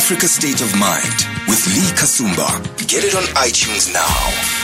[0.00, 2.88] Africa State of Mind with Lee Kasumba.
[2.88, 4.59] Get it on iTunes now.